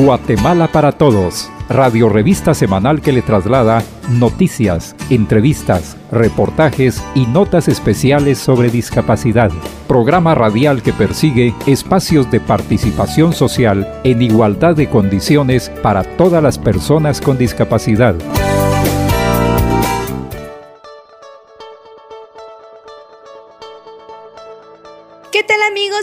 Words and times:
Guatemala 0.00 0.66
para 0.68 0.92
Todos, 0.92 1.50
radio 1.68 2.08
revista 2.08 2.54
semanal 2.54 3.02
que 3.02 3.12
le 3.12 3.20
traslada 3.20 3.84
noticias, 4.08 4.96
entrevistas, 5.10 5.94
reportajes 6.10 7.04
y 7.14 7.26
notas 7.26 7.68
especiales 7.68 8.38
sobre 8.38 8.70
discapacidad. 8.70 9.50
Programa 9.86 10.34
radial 10.34 10.82
que 10.82 10.94
persigue 10.94 11.54
espacios 11.66 12.30
de 12.30 12.40
participación 12.40 13.34
social 13.34 14.00
en 14.02 14.22
igualdad 14.22 14.74
de 14.74 14.88
condiciones 14.88 15.70
para 15.82 16.02
todas 16.02 16.42
las 16.42 16.58
personas 16.58 17.20
con 17.20 17.36
discapacidad. 17.36 18.14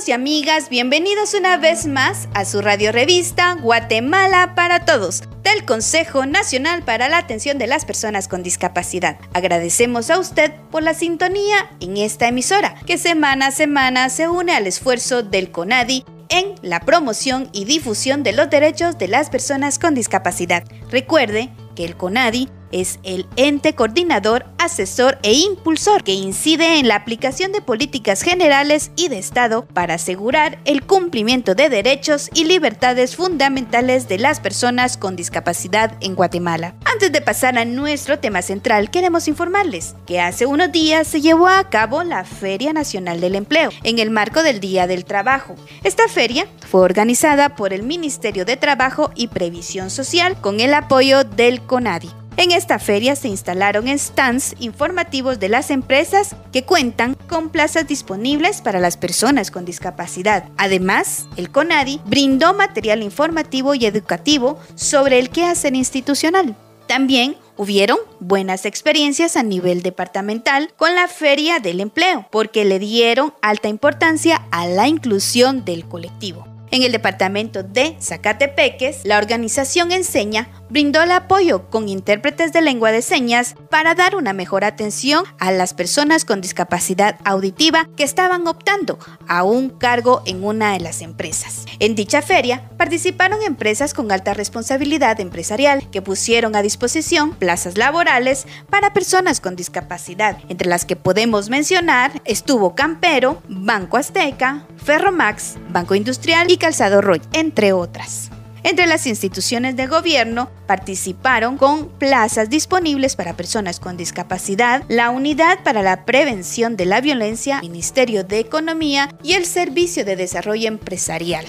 Y 0.07 0.11
amigas? 0.11 0.69
Bienvenidos 0.69 1.33
una 1.33 1.57
vez 1.57 1.85
más 1.87 2.29
a 2.33 2.45
su 2.45 2.61
radio 2.61 2.91
revista 2.91 3.55
Guatemala 3.55 4.53
para 4.55 4.85
Todos 4.85 5.23
del 5.43 5.65
Consejo 5.65 6.25
Nacional 6.25 6.83
para 6.83 7.09
la 7.09 7.17
Atención 7.17 7.57
de 7.57 7.67
las 7.67 7.85
Personas 7.85 8.27
con 8.27 8.43
Discapacidad. 8.43 9.17
Agradecemos 9.33 10.09
a 10.09 10.19
usted 10.19 10.53
por 10.71 10.83
la 10.83 10.93
sintonía 10.93 11.71
en 11.79 11.97
esta 11.97 12.27
emisora 12.27 12.75
que 12.85 12.97
semana 12.97 13.47
a 13.47 13.51
semana 13.51 14.09
se 14.09 14.27
une 14.27 14.53
al 14.53 14.67
esfuerzo 14.67 15.23
del 15.23 15.51
CONADI 15.51 16.05
en 16.29 16.55
la 16.61 16.79
promoción 16.81 17.49
y 17.51 17.65
difusión 17.65 18.23
de 18.23 18.33
los 18.33 18.49
derechos 18.49 18.97
de 18.97 19.07
las 19.07 19.29
personas 19.29 19.79
con 19.79 19.95
discapacidad. 19.95 20.63
Recuerde 20.89 21.49
que 21.75 21.85
el 21.85 21.97
CONADI 21.97 22.49
es 22.71 22.99
el 23.03 23.27
ente 23.35 23.75
coordinador, 23.75 24.45
asesor 24.57 25.17
e 25.23 25.33
impulsor 25.33 26.03
que 26.03 26.13
incide 26.13 26.79
en 26.79 26.87
la 26.87 26.95
aplicación 26.95 27.51
de 27.51 27.61
políticas 27.61 28.21
generales 28.21 28.91
y 28.95 29.07
de 29.07 29.17
Estado 29.17 29.65
para 29.65 29.95
asegurar 29.95 30.59
el 30.65 30.83
cumplimiento 30.83 31.55
de 31.55 31.69
derechos 31.69 32.29
y 32.33 32.45
libertades 32.45 33.15
fundamentales 33.15 34.07
de 34.07 34.19
las 34.19 34.39
personas 34.39 34.97
con 34.97 35.15
discapacidad 35.15 35.93
en 36.01 36.15
Guatemala. 36.15 36.75
Antes 36.85 37.11
de 37.11 37.21
pasar 37.21 37.57
a 37.57 37.65
nuestro 37.65 38.19
tema 38.19 38.41
central, 38.41 38.89
queremos 38.89 39.27
informarles 39.27 39.95
que 40.05 40.19
hace 40.19 40.45
unos 40.45 40.71
días 40.71 41.07
se 41.07 41.21
llevó 41.21 41.47
a 41.47 41.69
cabo 41.69 42.03
la 42.03 42.23
Feria 42.23 42.73
Nacional 42.73 43.21
del 43.21 43.35
Empleo 43.35 43.69
en 43.83 43.99
el 43.99 44.09
marco 44.09 44.43
del 44.43 44.59
Día 44.59 44.87
del 44.87 45.05
Trabajo. 45.05 45.55
Esta 45.83 46.07
feria 46.07 46.47
fue 46.69 46.81
organizada 46.81 47.55
por 47.55 47.73
el 47.73 47.83
Ministerio 47.83 48.45
de 48.45 48.57
Trabajo 48.57 49.11
y 49.15 49.27
Previsión 49.27 49.89
Social 49.89 50.39
con 50.41 50.59
el 50.59 50.73
apoyo 50.73 51.23
del 51.23 51.61
CONADI. 51.61 52.26
En 52.39 52.51
esta 52.51 52.77
feria 52.77 53.15
se 53.15 53.29
instalaron 53.29 53.87
stands 53.97 54.55
informativos 54.59 55.39
de 55.39 55.49
las 55.49 55.71
empresas 55.71 56.35
que 56.53 56.63
cuentan 56.63 57.15
con 57.27 57.49
plazas 57.49 57.87
disponibles 57.87 58.61
para 58.61 58.79
las 58.79 58.95
personas 58.95 59.49
con 59.49 59.65
discapacidad. 59.65 60.43
Además, 60.55 61.27
el 61.35 61.49
CONADI 61.49 61.99
brindó 62.05 62.53
material 62.53 63.01
informativo 63.01 63.73
y 63.73 63.87
educativo 63.87 64.59
sobre 64.75 65.17
el 65.17 65.31
quehacer 65.31 65.75
institucional. 65.75 66.55
También 66.87 67.37
hubieron 67.57 67.97
buenas 68.19 68.65
experiencias 68.65 69.35
a 69.35 69.41
nivel 69.41 69.81
departamental 69.81 70.71
con 70.77 70.93
la 70.93 71.07
Feria 71.07 71.59
del 71.59 71.79
Empleo, 71.79 72.27
porque 72.31 72.65
le 72.65 72.77
dieron 72.77 73.33
alta 73.41 73.67
importancia 73.67 74.45
a 74.51 74.67
la 74.67 74.87
inclusión 74.87 75.65
del 75.65 75.85
colectivo. 75.85 76.56
En 76.77 76.83
el 76.83 76.91
departamento 76.91 77.63
de 77.63 77.97
Zacatepeques, 77.99 78.99
la 79.03 79.17
organización 79.17 79.91
Enseña 79.91 80.47
brindó 80.69 81.01
el 81.01 81.09
apoyo 81.09 81.71
con 81.71 81.89
intérpretes 81.89 82.53
de 82.53 82.61
lengua 82.61 82.91
de 82.91 83.01
señas 83.01 83.55
para 83.71 83.95
dar 83.95 84.15
una 84.15 84.31
mejor 84.31 84.63
atención 84.63 85.23
a 85.39 85.51
las 85.51 85.73
personas 85.73 86.23
con 86.23 86.39
discapacidad 86.39 87.17
auditiva 87.23 87.87
que 87.95 88.03
estaban 88.03 88.45
optando 88.45 88.99
a 89.27 89.41
un 89.41 89.69
cargo 89.69 90.21
en 90.27 90.43
una 90.43 90.73
de 90.73 90.79
las 90.79 91.01
empresas. 91.01 91.65
En 91.79 91.95
dicha 91.95 92.21
feria 92.21 92.69
participaron 92.77 93.41
empresas 93.41 93.95
con 93.95 94.11
alta 94.11 94.35
responsabilidad 94.35 95.19
empresarial 95.19 95.89
que 95.89 96.03
pusieron 96.03 96.55
a 96.55 96.61
disposición 96.61 97.33
plazas 97.33 97.75
laborales 97.75 98.45
para 98.69 98.93
personas 98.93 99.41
con 99.41 99.55
discapacidad, 99.55 100.37
entre 100.47 100.67
las 100.67 100.85
que 100.85 100.95
podemos 100.95 101.49
mencionar 101.49 102.21
estuvo 102.23 102.75
Campero, 102.75 103.41
Banco 103.47 103.97
Azteca, 103.97 104.67
Ferromax, 104.83 105.55
Banco 105.69 105.95
Industrial 105.95 106.51
y 106.51 106.57
Calzado 106.67 106.99
Roy, 106.99 107.21
entre 107.31 107.71
otras. 107.71 108.29
Entre 108.61 108.87
las 108.87 109.07
instituciones 109.07 109.77
de 109.77 109.87
gobierno 109.87 110.49
participaron 110.65 111.57
con 111.57 111.87
plazas 111.87 112.49
disponibles 112.49 113.15
para 113.15 113.37
personas 113.37 113.79
con 113.79 113.95
discapacidad, 113.95 114.83
la 114.89 115.09
Unidad 115.09 115.63
para 115.63 115.81
la 115.81 116.03
Prevención 116.03 116.75
de 116.75 116.85
la 116.85 116.99
Violencia, 116.99 117.61
Ministerio 117.61 118.25
de 118.25 118.39
Economía 118.39 119.15
y 119.23 119.31
el 119.31 119.45
Servicio 119.45 120.03
de 120.03 120.17
Desarrollo 120.17 120.67
Empresarial. 120.67 121.45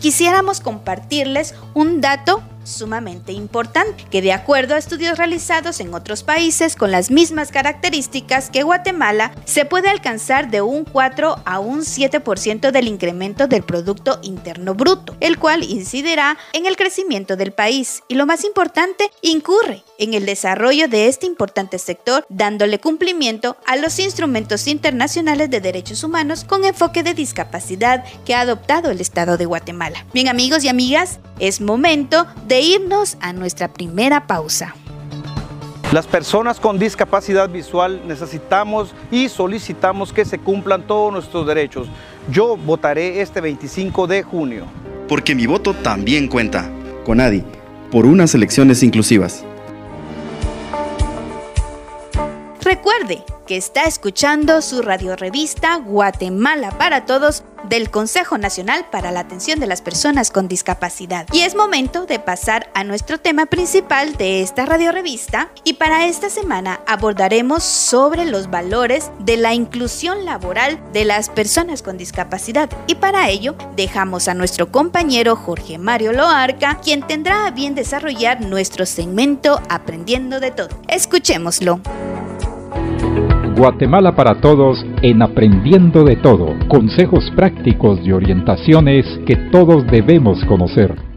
Quisiéramos 0.00 0.60
compartirles 0.60 1.54
un 1.74 2.00
dato 2.00 2.42
sumamente 2.64 3.32
importante, 3.32 4.04
que 4.10 4.22
de 4.22 4.32
acuerdo 4.32 4.74
a 4.74 4.78
estudios 4.78 5.18
realizados 5.18 5.80
en 5.80 5.94
otros 5.94 6.22
países 6.22 6.76
con 6.76 6.90
las 6.90 7.10
mismas 7.10 7.50
características 7.50 8.50
que 8.50 8.62
Guatemala, 8.62 9.32
se 9.44 9.64
puede 9.64 9.88
alcanzar 9.88 10.50
de 10.50 10.62
un 10.62 10.84
4 10.84 11.36
a 11.44 11.58
un 11.58 11.80
7% 11.80 12.70
del 12.70 12.88
incremento 12.88 13.46
del 13.46 13.62
Producto 13.62 14.18
Interno 14.22 14.74
Bruto, 14.74 15.16
el 15.20 15.38
cual 15.38 15.62
incidirá 15.62 16.38
en 16.52 16.66
el 16.66 16.76
crecimiento 16.76 17.36
del 17.36 17.52
país 17.52 18.02
y 18.08 18.14
lo 18.14 18.26
más 18.26 18.44
importante, 18.44 19.10
incurre 19.20 19.82
en 19.98 20.14
el 20.14 20.26
desarrollo 20.26 20.88
de 20.88 21.06
este 21.06 21.26
importante 21.26 21.78
sector, 21.78 22.26
dándole 22.28 22.80
cumplimiento 22.80 23.56
a 23.66 23.76
los 23.76 23.98
instrumentos 23.98 24.66
internacionales 24.66 25.50
de 25.50 25.60
derechos 25.60 26.02
humanos 26.02 26.44
con 26.44 26.64
enfoque 26.64 27.02
de 27.02 27.14
discapacidad 27.14 28.04
que 28.24 28.34
ha 28.34 28.40
adoptado 28.40 28.90
el 28.90 29.00
Estado 29.00 29.36
de 29.36 29.46
Guatemala. 29.46 30.04
Bien 30.12 30.28
amigos 30.28 30.64
y 30.64 30.68
amigas, 30.68 31.20
es 31.38 31.60
momento 31.60 32.26
de 32.46 32.51
irnos 32.60 33.16
a 33.20 33.32
nuestra 33.32 33.72
primera 33.72 34.26
pausa. 34.26 34.74
Las 35.92 36.06
personas 36.06 36.58
con 36.58 36.78
discapacidad 36.78 37.50
visual 37.50 38.02
necesitamos 38.06 38.94
y 39.10 39.28
solicitamos 39.28 40.12
que 40.12 40.24
se 40.24 40.38
cumplan 40.38 40.86
todos 40.86 41.12
nuestros 41.12 41.46
derechos. 41.46 41.88
Yo 42.30 42.56
votaré 42.56 43.20
este 43.20 43.40
25 43.40 44.06
de 44.06 44.22
junio. 44.22 44.64
Porque 45.06 45.34
mi 45.34 45.46
voto 45.46 45.74
también 45.74 46.28
cuenta. 46.28 46.70
Conadi, 47.04 47.44
por 47.90 48.06
unas 48.06 48.34
elecciones 48.34 48.82
inclusivas. 48.82 49.44
Recuerde 52.72 53.22
que 53.46 53.58
está 53.58 53.82
escuchando 53.82 54.62
su 54.62 54.80
radiorevista 54.80 55.76
Guatemala 55.76 56.70
para 56.78 57.04
Todos 57.04 57.44
del 57.68 57.90
Consejo 57.90 58.38
Nacional 58.38 58.86
para 58.90 59.10
la 59.10 59.20
Atención 59.20 59.60
de 59.60 59.66
las 59.66 59.82
Personas 59.82 60.30
con 60.30 60.48
Discapacidad. 60.48 61.26
Y 61.34 61.40
es 61.40 61.54
momento 61.54 62.06
de 62.06 62.18
pasar 62.18 62.70
a 62.72 62.82
nuestro 62.82 63.18
tema 63.18 63.44
principal 63.44 64.16
de 64.16 64.40
esta 64.40 64.64
radiorevista 64.64 65.50
y 65.64 65.74
para 65.74 66.06
esta 66.06 66.30
semana 66.30 66.80
abordaremos 66.86 67.62
sobre 67.62 68.24
los 68.24 68.48
valores 68.48 69.10
de 69.18 69.36
la 69.36 69.52
inclusión 69.52 70.24
laboral 70.24 70.80
de 70.94 71.04
las 71.04 71.28
personas 71.28 71.82
con 71.82 71.98
discapacidad 71.98 72.70
y 72.86 72.94
para 72.94 73.28
ello 73.28 73.54
dejamos 73.76 74.28
a 74.28 74.34
nuestro 74.34 74.72
compañero 74.72 75.36
Jorge 75.36 75.76
Mario 75.76 76.14
Loarca 76.14 76.80
quien 76.82 77.06
tendrá 77.06 77.46
a 77.46 77.50
bien 77.50 77.74
desarrollar 77.74 78.40
nuestro 78.40 78.86
segmento 78.86 79.60
Aprendiendo 79.68 80.40
de 80.40 80.52
Todo. 80.52 80.70
Escuchémoslo. 80.88 81.82
Guatemala 83.56 84.14
para 84.14 84.40
Todos 84.40 84.84
en 85.02 85.22
Aprendiendo 85.22 86.04
de 86.04 86.16
Todo. 86.16 86.54
Consejos 86.68 87.30
prácticos 87.36 88.00
y 88.02 88.12
orientaciones 88.12 89.20
que 89.26 89.36
todos 89.36 89.86
debemos 89.86 90.44
conocer. 90.46 91.11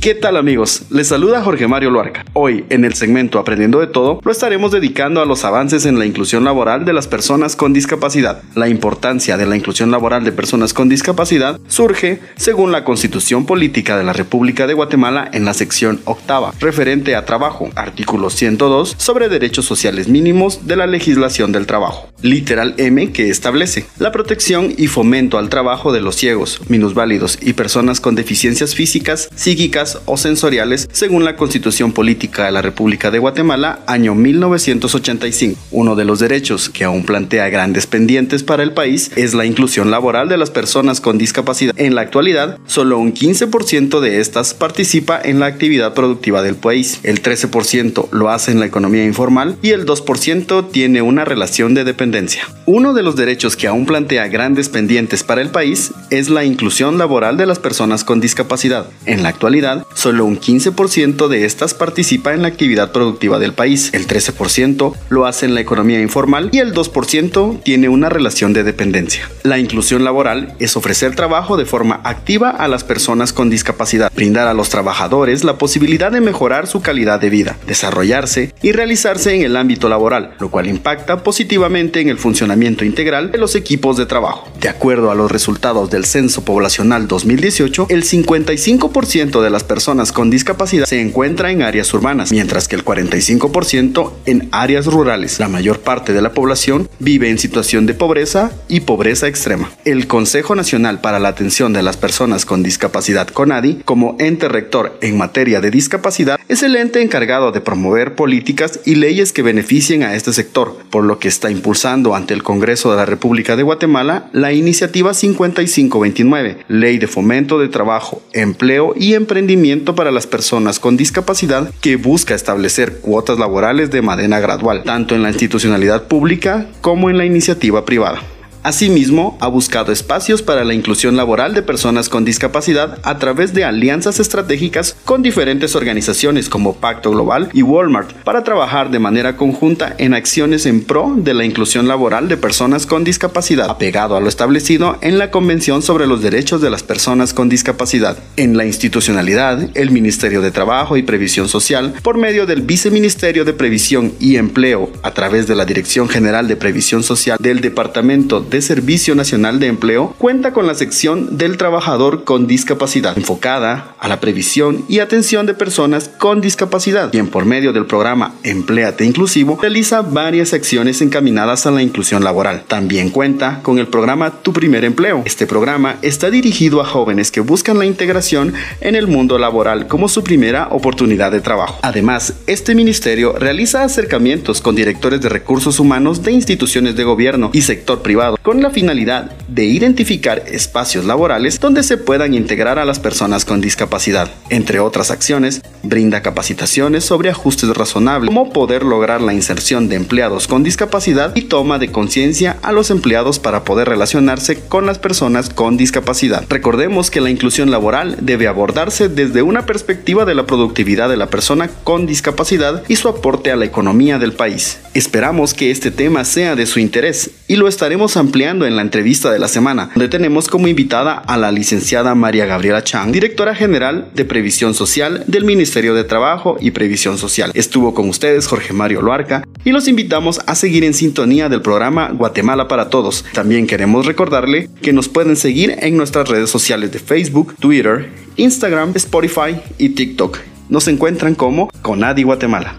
¿Qué 0.00 0.14
tal 0.14 0.36
amigos? 0.36 0.82
Les 0.90 1.08
saluda 1.08 1.42
Jorge 1.42 1.66
Mario 1.66 1.90
Luarca. 1.90 2.24
Hoy, 2.32 2.64
en 2.70 2.84
el 2.84 2.94
segmento 2.94 3.40
Aprendiendo 3.40 3.80
de 3.80 3.88
Todo, 3.88 4.20
lo 4.24 4.30
estaremos 4.30 4.70
dedicando 4.70 5.20
a 5.20 5.26
los 5.26 5.44
avances 5.44 5.86
en 5.86 5.98
la 5.98 6.06
inclusión 6.06 6.44
laboral 6.44 6.84
de 6.84 6.92
las 6.92 7.08
personas 7.08 7.56
con 7.56 7.72
discapacidad. 7.72 8.40
La 8.54 8.68
importancia 8.68 9.36
de 9.36 9.46
la 9.46 9.56
inclusión 9.56 9.90
laboral 9.90 10.22
de 10.22 10.30
personas 10.30 10.72
con 10.72 10.88
discapacidad 10.88 11.58
surge 11.66 12.20
según 12.36 12.70
la 12.70 12.84
Constitución 12.84 13.44
Política 13.44 13.98
de 13.98 14.04
la 14.04 14.12
República 14.12 14.68
de 14.68 14.74
Guatemala 14.74 15.28
en 15.32 15.44
la 15.44 15.52
sección 15.52 16.00
octava, 16.04 16.54
referente 16.60 17.16
a 17.16 17.24
trabajo, 17.24 17.68
artículo 17.74 18.30
102, 18.30 18.94
sobre 18.98 19.28
derechos 19.28 19.64
sociales 19.64 20.06
mínimos 20.06 20.68
de 20.68 20.76
la 20.76 20.86
legislación 20.86 21.50
del 21.50 21.66
trabajo. 21.66 22.08
Literal 22.22 22.74
M 22.78 23.10
que 23.10 23.30
establece 23.30 23.86
la 23.98 24.12
protección 24.12 24.72
y 24.76 24.86
fomento 24.86 25.38
al 25.38 25.48
trabajo 25.48 25.92
de 25.92 26.00
los 26.00 26.14
ciegos, 26.14 26.60
minusválidos 26.68 27.36
y 27.42 27.54
personas 27.54 28.00
con 28.00 28.14
deficiencias 28.14 28.76
físicas, 28.76 29.28
psíquicas, 29.34 29.87
o 30.04 30.16
sensoriales 30.16 30.88
según 30.92 31.24
la 31.24 31.36
Constitución 31.36 31.92
Política 31.92 32.44
de 32.44 32.52
la 32.52 32.62
República 32.62 33.10
de 33.10 33.18
Guatemala, 33.18 33.80
año 33.86 34.14
1985. 34.14 35.58
Uno 35.70 35.96
de 35.96 36.04
los 36.04 36.18
derechos 36.18 36.68
que 36.68 36.84
aún 36.84 37.04
plantea 37.04 37.48
grandes 37.48 37.86
pendientes 37.86 38.42
para 38.42 38.62
el 38.62 38.72
país 38.72 39.10
es 39.16 39.34
la 39.34 39.46
inclusión 39.46 39.90
laboral 39.90 40.28
de 40.28 40.36
las 40.36 40.50
personas 40.50 41.00
con 41.00 41.18
discapacidad. 41.18 41.74
En 41.76 41.94
la 41.94 42.02
actualidad, 42.02 42.58
solo 42.66 42.98
un 42.98 43.14
15% 43.14 44.00
de 44.00 44.20
estas 44.20 44.54
participa 44.54 45.20
en 45.22 45.40
la 45.40 45.46
actividad 45.46 45.94
productiva 45.94 46.42
del 46.42 46.56
país, 46.56 47.00
el 47.02 47.22
13% 47.22 48.10
lo 48.10 48.30
hace 48.30 48.52
en 48.52 48.60
la 48.60 48.66
economía 48.66 49.04
informal 49.04 49.56
y 49.62 49.70
el 49.70 49.86
2% 49.86 50.70
tiene 50.70 51.02
una 51.02 51.24
relación 51.24 51.74
de 51.74 51.84
dependencia. 51.84 52.42
Uno 52.66 52.94
de 52.94 53.02
los 53.02 53.16
derechos 53.16 53.56
que 53.56 53.66
aún 53.66 53.86
plantea 53.86 54.28
grandes 54.28 54.68
pendientes 54.68 55.24
para 55.24 55.40
el 55.40 55.50
país 55.50 55.92
es 56.10 56.28
la 56.28 56.44
inclusión 56.44 56.98
laboral 56.98 57.36
de 57.36 57.46
las 57.46 57.58
personas 57.58 58.04
con 58.04 58.20
discapacidad. 58.20 58.86
En 59.06 59.22
la 59.22 59.30
actualidad, 59.30 59.77
solo 59.94 60.24
un 60.24 60.38
15% 60.38 61.28
de 61.28 61.44
estas 61.44 61.74
participa 61.74 62.34
en 62.34 62.42
la 62.42 62.48
actividad 62.48 62.92
productiva 62.92 63.38
del 63.38 63.52
país, 63.52 63.90
el 63.92 64.06
13% 64.06 64.94
lo 65.08 65.26
hace 65.26 65.46
en 65.46 65.54
la 65.54 65.60
economía 65.60 66.00
informal 66.00 66.50
y 66.52 66.58
el 66.58 66.74
2% 66.74 67.62
tiene 67.62 67.88
una 67.88 68.08
relación 68.08 68.52
de 68.52 68.64
dependencia. 68.64 69.28
La 69.42 69.58
inclusión 69.58 70.04
laboral 70.04 70.54
es 70.58 70.76
ofrecer 70.76 71.14
trabajo 71.14 71.56
de 71.56 71.66
forma 71.66 72.00
activa 72.04 72.50
a 72.50 72.68
las 72.68 72.84
personas 72.84 73.32
con 73.32 73.50
discapacidad, 73.50 74.12
brindar 74.14 74.48
a 74.48 74.54
los 74.54 74.68
trabajadores 74.68 75.44
la 75.44 75.58
posibilidad 75.58 76.12
de 76.12 76.20
mejorar 76.20 76.66
su 76.66 76.80
calidad 76.80 77.20
de 77.20 77.30
vida, 77.30 77.56
desarrollarse 77.66 78.54
y 78.62 78.72
realizarse 78.72 79.34
en 79.34 79.42
el 79.42 79.56
ámbito 79.56 79.88
laboral, 79.88 80.34
lo 80.40 80.50
cual 80.50 80.66
impacta 80.66 81.22
positivamente 81.22 82.00
en 82.00 82.08
el 82.08 82.18
funcionamiento 82.18 82.84
integral 82.84 83.30
de 83.30 83.38
los 83.38 83.54
equipos 83.54 83.96
de 83.96 84.06
trabajo. 84.06 84.48
De 84.60 84.68
acuerdo 84.68 85.10
a 85.10 85.14
los 85.14 85.30
resultados 85.30 85.90
del 85.90 86.04
Censo 86.04 86.44
Poblacional 86.44 87.08
2018, 87.08 87.86
el 87.90 88.04
55% 88.04 89.42
de 89.42 89.50
las 89.50 89.64
personas 89.68 90.10
con 90.10 90.30
discapacidad 90.30 90.86
se 90.86 91.00
encuentra 91.00 91.52
en 91.52 91.62
áreas 91.62 91.92
urbanas, 91.94 92.32
mientras 92.32 92.66
que 92.66 92.74
el 92.74 92.84
45% 92.84 94.12
en 94.26 94.48
áreas 94.50 94.86
rurales. 94.86 95.38
La 95.38 95.48
mayor 95.48 95.80
parte 95.80 96.12
de 96.12 96.22
la 96.22 96.32
población 96.32 96.88
vive 96.98 97.30
en 97.30 97.38
situación 97.38 97.86
de 97.86 97.94
pobreza 97.94 98.50
y 98.66 98.80
pobreza 98.80 99.28
extrema. 99.28 99.70
El 99.84 100.08
Consejo 100.08 100.56
Nacional 100.56 101.00
para 101.00 101.20
la 101.20 101.28
Atención 101.28 101.72
de 101.72 101.82
las 101.82 101.96
Personas 101.96 102.46
con 102.46 102.62
Discapacidad 102.62 103.28
CONADI, 103.28 103.82
como 103.84 104.16
ente 104.18 104.48
rector 104.48 104.98
en 105.02 105.18
materia 105.18 105.60
de 105.60 105.70
discapacidad, 105.70 106.40
es 106.48 106.62
el 106.62 106.74
ente 106.74 107.02
encargado 107.02 107.52
de 107.52 107.60
promover 107.60 108.14
políticas 108.14 108.80
y 108.86 108.94
leyes 108.94 109.32
que 109.32 109.42
beneficien 109.42 110.02
a 110.02 110.14
este 110.14 110.32
sector, 110.32 110.78
por 110.90 111.04
lo 111.04 111.18
que 111.18 111.28
está 111.28 111.50
impulsando 111.50 112.14
ante 112.14 112.32
el 112.32 112.42
Congreso 112.42 112.90
de 112.90 112.96
la 112.96 113.06
República 113.06 113.54
de 113.54 113.62
Guatemala 113.62 114.30
la 114.32 114.52
iniciativa 114.52 115.12
5529, 115.12 116.64
Ley 116.68 116.96
de 116.96 117.06
Fomento 117.06 117.58
de 117.58 117.68
Trabajo, 117.68 118.22
Empleo 118.32 118.94
y 118.96 119.12
Emprendimiento 119.12 119.57
para 119.94 120.10
las 120.10 120.26
Personas 120.26 120.78
con 120.78 120.96
Discapacidad, 120.96 121.70
que 121.80 121.96
busca 121.96 122.34
establecer 122.34 123.00
cuotas 123.00 123.38
laborales 123.38 123.90
de 123.90 124.02
manera 124.02 124.40
gradual, 124.40 124.84
tanto 124.84 125.14
en 125.14 125.22
la 125.22 125.30
institucionalidad 125.30 126.06
pública 126.06 126.66
como 126.80 127.10
en 127.10 127.18
la 127.18 127.24
iniciativa 127.24 127.84
privada. 127.84 128.22
Asimismo, 128.62 129.38
ha 129.40 129.48
buscado 129.48 129.92
espacios 129.92 130.42
para 130.42 130.64
la 130.64 130.74
inclusión 130.74 131.16
laboral 131.16 131.54
de 131.54 131.62
personas 131.62 132.08
con 132.08 132.24
discapacidad 132.24 132.98
a 133.02 133.18
través 133.18 133.54
de 133.54 133.64
alianzas 133.64 134.20
estratégicas 134.20 134.96
con 135.04 135.22
diferentes 135.22 135.76
organizaciones 135.76 136.48
como 136.48 136.74
Pacto 136.74 137.10
Global 137.10 137.50
y 137.52 137.62
Walmart 137.62 138.12
para 138.24 138.44
trabajar 138.44 138.90
de 138.90 138.98
manera 138.98 139.36
conjunta 139.36 139.94
en 139.98 140.14
acciones 140.14 140.66
en 140.66 140.84
pro 140.84 141.14
de 141.16 141.34
la 141.34 141.44
inclusión 141.44 141.88
laboral 141.88 142.28
de 142.28 142.36
personas 142.36 142.86
con 142.86 143.04
discapacidad, 143.04 143.70
apegado 143.70 144.16
a 144.16 144.20
lo 144.20 144.28
establecido 144.28 144.98
en 145.00 145.18
la 145.18 145.30
Convención 145.30 145.82
sobre 145.82 146.06
los 146.06 146.22
Derechos 146.22 146.60
de 146.60 146.70
las 146.70 146.82
Personas 146.82 147.34
con 147.34 147.48
Discapacidad. 147.48 148.18
En 148.36 148.56
la 148.56 148.66
institucionalidad, 148.66 149.70
el 149.74 149.90
Ministerio 149.90 150.40
de 150.40 150.50
Trabajo 150.50 150.96
y 150.96 151.02
Previsión 151.02 151.48
Social, 151.48 151.94
por 152.02 152.18
medio 152.18 152.46
del 152.46 152.62
Viceministerio 152.62 153.44
de 153.44 153.52
Previsión 153.52 154.12
y 154.20 154.36
Empleo, 154.36 154.90
a 155.02 155.12
través 155.12 155.46
de 155.46 155.54
la 155.54 155.64
Dirección 155.64 156.08
General 156.08 156.48
de 156.48 156.56
Previsión 156.56 157.02
Social 157.02 157.38
del 157.40 157.60
Departamento 157.60 158.40
de 158.50 158.62
Servicio 158.62 159.14
Nacional 159.14 159.60
de 159.60 159.66
Empleo 159.66 160.14
cuenta 160.18 160.52
con 160.52 160.66
la 160.66 160.74
sección 160.74 161.38
del 161.38 161.56
trabajador 161.56 162.24
con 162.24 162.46
discapacidad, 162.46 163.16
enfocada 163.16 163.94
a 163.98 164.08
la 164.08 164.20
previsión 164.20 164.84
y 164.88 165.00
atención 165.00 165.46
de 165.46 165.54
personas 165.54 166.10
con 166.18 166.40
discapacidad, 166.40 167.10
quien 167.10 167.28
por 167.28 167.44
medio 167.44 167.72
del 167.72 167.86
programa 167.86 168.34
Empleate 168.42 169.04
Inclusivo 169.04 169.58
realiza 169.60 170.02
varias 170.02 170.52
acciones 170.52 171.02
encaminadas 171.02 171.66
a 171.66 171.70
la 171.70 171.82
inclusión 171.82 172.24
laboral. 172.24 172.64
También 172.66 173.10
cuenta 173.10 173.60
con 173.62 173.78
el 173.78 173.88
programa 173.88 174.30
Tu 174.42 174.52
Primer 174.52 174.84
Empleo. 174.84 175.22
Este 175.24 175.46
programa 175.46 175.96
está 176.02 176.30
dirigido 176.30 176.80
a 176.80 176.84
jóvenes 176.84 177.30
que 177.30 177.40
buscan 177.40 177.78
la 177.78 177.86
integración 177.86 178.54
en 178.80 178.94
el 178.94 179.06
mundo 179.06 179.38
laboral 179.38 179.86
como 179.86 180.08
su 180.08 180.24
primera 180.24 180.68
oportunidad 180.70 181.32
de 181.32 181.40
trabajo. 181.40 181.78
Además, 181.82 182.34
este 182.46 182.74
ministerio 182.74 183.34
realiza 183.38 183.84
acercamientos 183.84 184.60
con 184.60 184.74
directores 184.74 185.20
de 185.20 185.28
recursos 185.28 185.80
humanos 185.80 186.22
de 186.22 186.32
instituciones 186.32 186.96
de 186.96 187.04
gobierno 187.04 187.50
y 187.52 187.62
sector 187.62 188.02
privado 188.02 188.38
con 188.48 188.62
la 188.62 188.70
finalidad 188.70 189.30
de 189.46 189.66
identificar 189.66 190.42
espacios 190.50 191.04
laborales 191.04 191.60
donde 191.60 191.82
se 191.82 191.98
puedan 191.98 192.32
integrar 192.32 192.78
a 192.78 192.86
las 192.86 192.98
personas 192.98 193.44
con 193.44 193.60
discapacidad. 193.60 194.30
Entre 194.48 194.80
otras 194.80 195.10
acciones, 195.10 195.60
brinda 195.82 196.22
capacitaciones 196.22 197.04
sobre 197.04 197.28
ajustes 197.28 197.68
razonables, 197.76 198.28
cómo 198.28 198.50
poder 198.50 198.84
lograr 198.84 199.20
la 199.20 199.34
inserción 199.34 199.90
de 199.90 199.96
empleados 199.96 200.48
con 200.48 200.62
discapacidad 200.62 201.36
y 201.36 201.42
toma 201.42 201.78
de 201.78 201.92
conciencia 201.92 202.56
a 202.62 202.72
los 202.72 202.90
empleados 202.90 203.38
para 203.38 203.64
poder 203.64 203.86
relacionarse 203.90 204.58
con 204.58 204.86
las 204.86 204.98
personas 204.98 205.50
con 205.50 205.76
discapacidad. 205.76 206.46
Recordemos 206.48 207.10
que 207.10 207.20
la 207.20 207.28
inclusión 207.28 207.70
laboral 207.70 208.16
debe 208.22 208.48
abordarse 208.48 209.10
desde 209.10 209.42
una 209.42 209.66
perspectiva 209.66 210.24
de 210.24 210.34
la 210.34 210.46
productividad 210.46 211.10
de 211.10 211.18
la 211.18 211.28
persona 211.28 211.68
con 211.84 212.06
discapacidad 212.06 212.82
y 212.88 212.96
su 212.96 213.08
aporte 213.08 213.52
a 213.52 213.56
la 213.56 213.66
economía 213.66 214.18
del 214.18 214.32
país. 214.32 214.78
Esperamos 214.94 215.52
que 215.52 215.70
este 215.70 215.90
tema 215.90 216.24
sea 216.24 216.56
de 216.56 216.64
su 216.64 216.80
interés 216.80 217.30
y 217.46 217.56
lo 217.56 217.68
estaremos 217.68 218.16
ampliando 218.16 218.37
en 218.38 218.76
la 218.76 218.82
entrevista 218.82 219.32
de 219.32 219.40
la 219.40 219.48
semana, 219.48 219.90
donde 219.94 220.08
tenemos 220.08 220.46
como 220.46 220.68
invitada 220.68 221.14
a 221.14 221.36
la 221.36 221.50
licenciada 221.50 222.14
María 222.14 222.46
Gabriela 222.46 222.84
Chang, 222.84 223.10
directora 223.10 223.52
general 223.52 224.10
de 224.14 224.24
Previsión 224.24 224.74
Social 224.74 225.24
del 225.26 225.44
Ministerio 225.44 225.92
de 225.92 226.04
Trabajo 226.04 226.56
y 226.60 226.70
Previsión 226.70 227.18
Social. 227.18 227.50
Estuvo 227.54 227.94
con 227.94 228.08
ustedes 228.08 228.46
Jorge 228.46 228.72
Mario 228.72 229.02
Loarca 229.02 229.42
y 229.64 229.72
los 229.72 229.88
invitamos 229.88 230.40
a 230.46 230.54
seguir 230.54 230.84
en 230.84 230.94
sintonía 230.94 231.48
del 231.48 231.62
programa 231.62 232.10
Guatemala 232.10 232.68
para 232.68 232.90
Todos. 232.90 233.24
También 233.32 233.66
queremos 233.66 234.06
recordarle 234.06 234.70
que 234.82 234.92
nos 234.92 235.08
pueden 235.08 235.34
seguir 235.34 235.74
en 235.80 235.96
nuestras 235.96 236.28
redes 236.28 236.48
sociales 236.48 236.92
de 236.92 237.00
Facebook, 237.00 237.56
Twitter, 237.58 238.08
Instagram, 238.36 238.92
Spotify 238.94 239.56
y 239.78 239.88
TikTok. 239.88 240.38
Nos 240.68 240.86
encuentran 240.86 241.34
como 241.34 241.70
Conadi 241.82 242.22
Guatemala. 242.22 242.76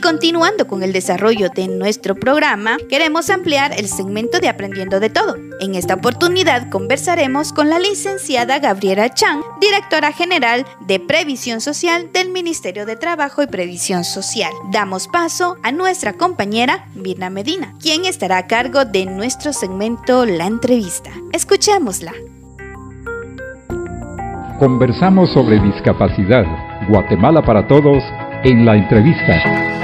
Y 0.00 0.02
continuando 0.02 0.66
con 0.66 0.82
el 0.82 0.94
desarrollo 0.94 1.50
de 1.50 1.68
nuestro 1.68 2.14
programa, 2.14 2.78
queremos 2.88 3.28
ampliar 3.28 3.78
el 3.78 3.86
segmento 3.86 4.40
de 4.40 4.48
Aprendiendo 4.48 4.98
de 4.98 5.10
Todo. 5.10 5.36
En 5.60 5.74
esta 5.74 5.92
oportunidad 5.92 6.70
conversaremos 6.70 7.52
con 7.52 7.68
la 7.68 7.78
licenciada 7.78 8.60
Gabriela 8.60 9.12
Chang, 9.12 9.42
directora 9.60 10.12
general 10.12 10.64
de 10.86 11.00
Previsión 11.00 11.60
Social 11.60 12.08
del 12.14 12.30
Ministerio 12.30 12.86
de 12.86 12.96
Trabajo 12.96 13.42
y 13.42 13.46
Previsión 13.46 14.04
Social. 14.04 14.50
Damos 14.72 15.06
paso 15.06 15.58
a 15.62 15.70
nuestra 15.70 16.14
compañera 16.14 16.86
Mirna 16.94 17.28
Medina, 17.28 17.74
quien 17.78 18.06
estará 18.06 18.38
a 18.38 18.46
cargo 18.46 18.86
de 18.86 19.04
nuestro 19.04 19.52
segmento 19.52 20.24
La 20.24 20.46
Entrevista. 20.46 21.10
Escuchémosla. 21.34 22.14
Conversamos 24.58 25.30
sobre 25.34 25.60
discapacidad. 25.60 26.46
Guatemala 26.88 27.42
para 27.44 27.68
todos 27.68 28.02
en 28.44 28.64
la 28.64 28.76
entrevista. 28.76 29.79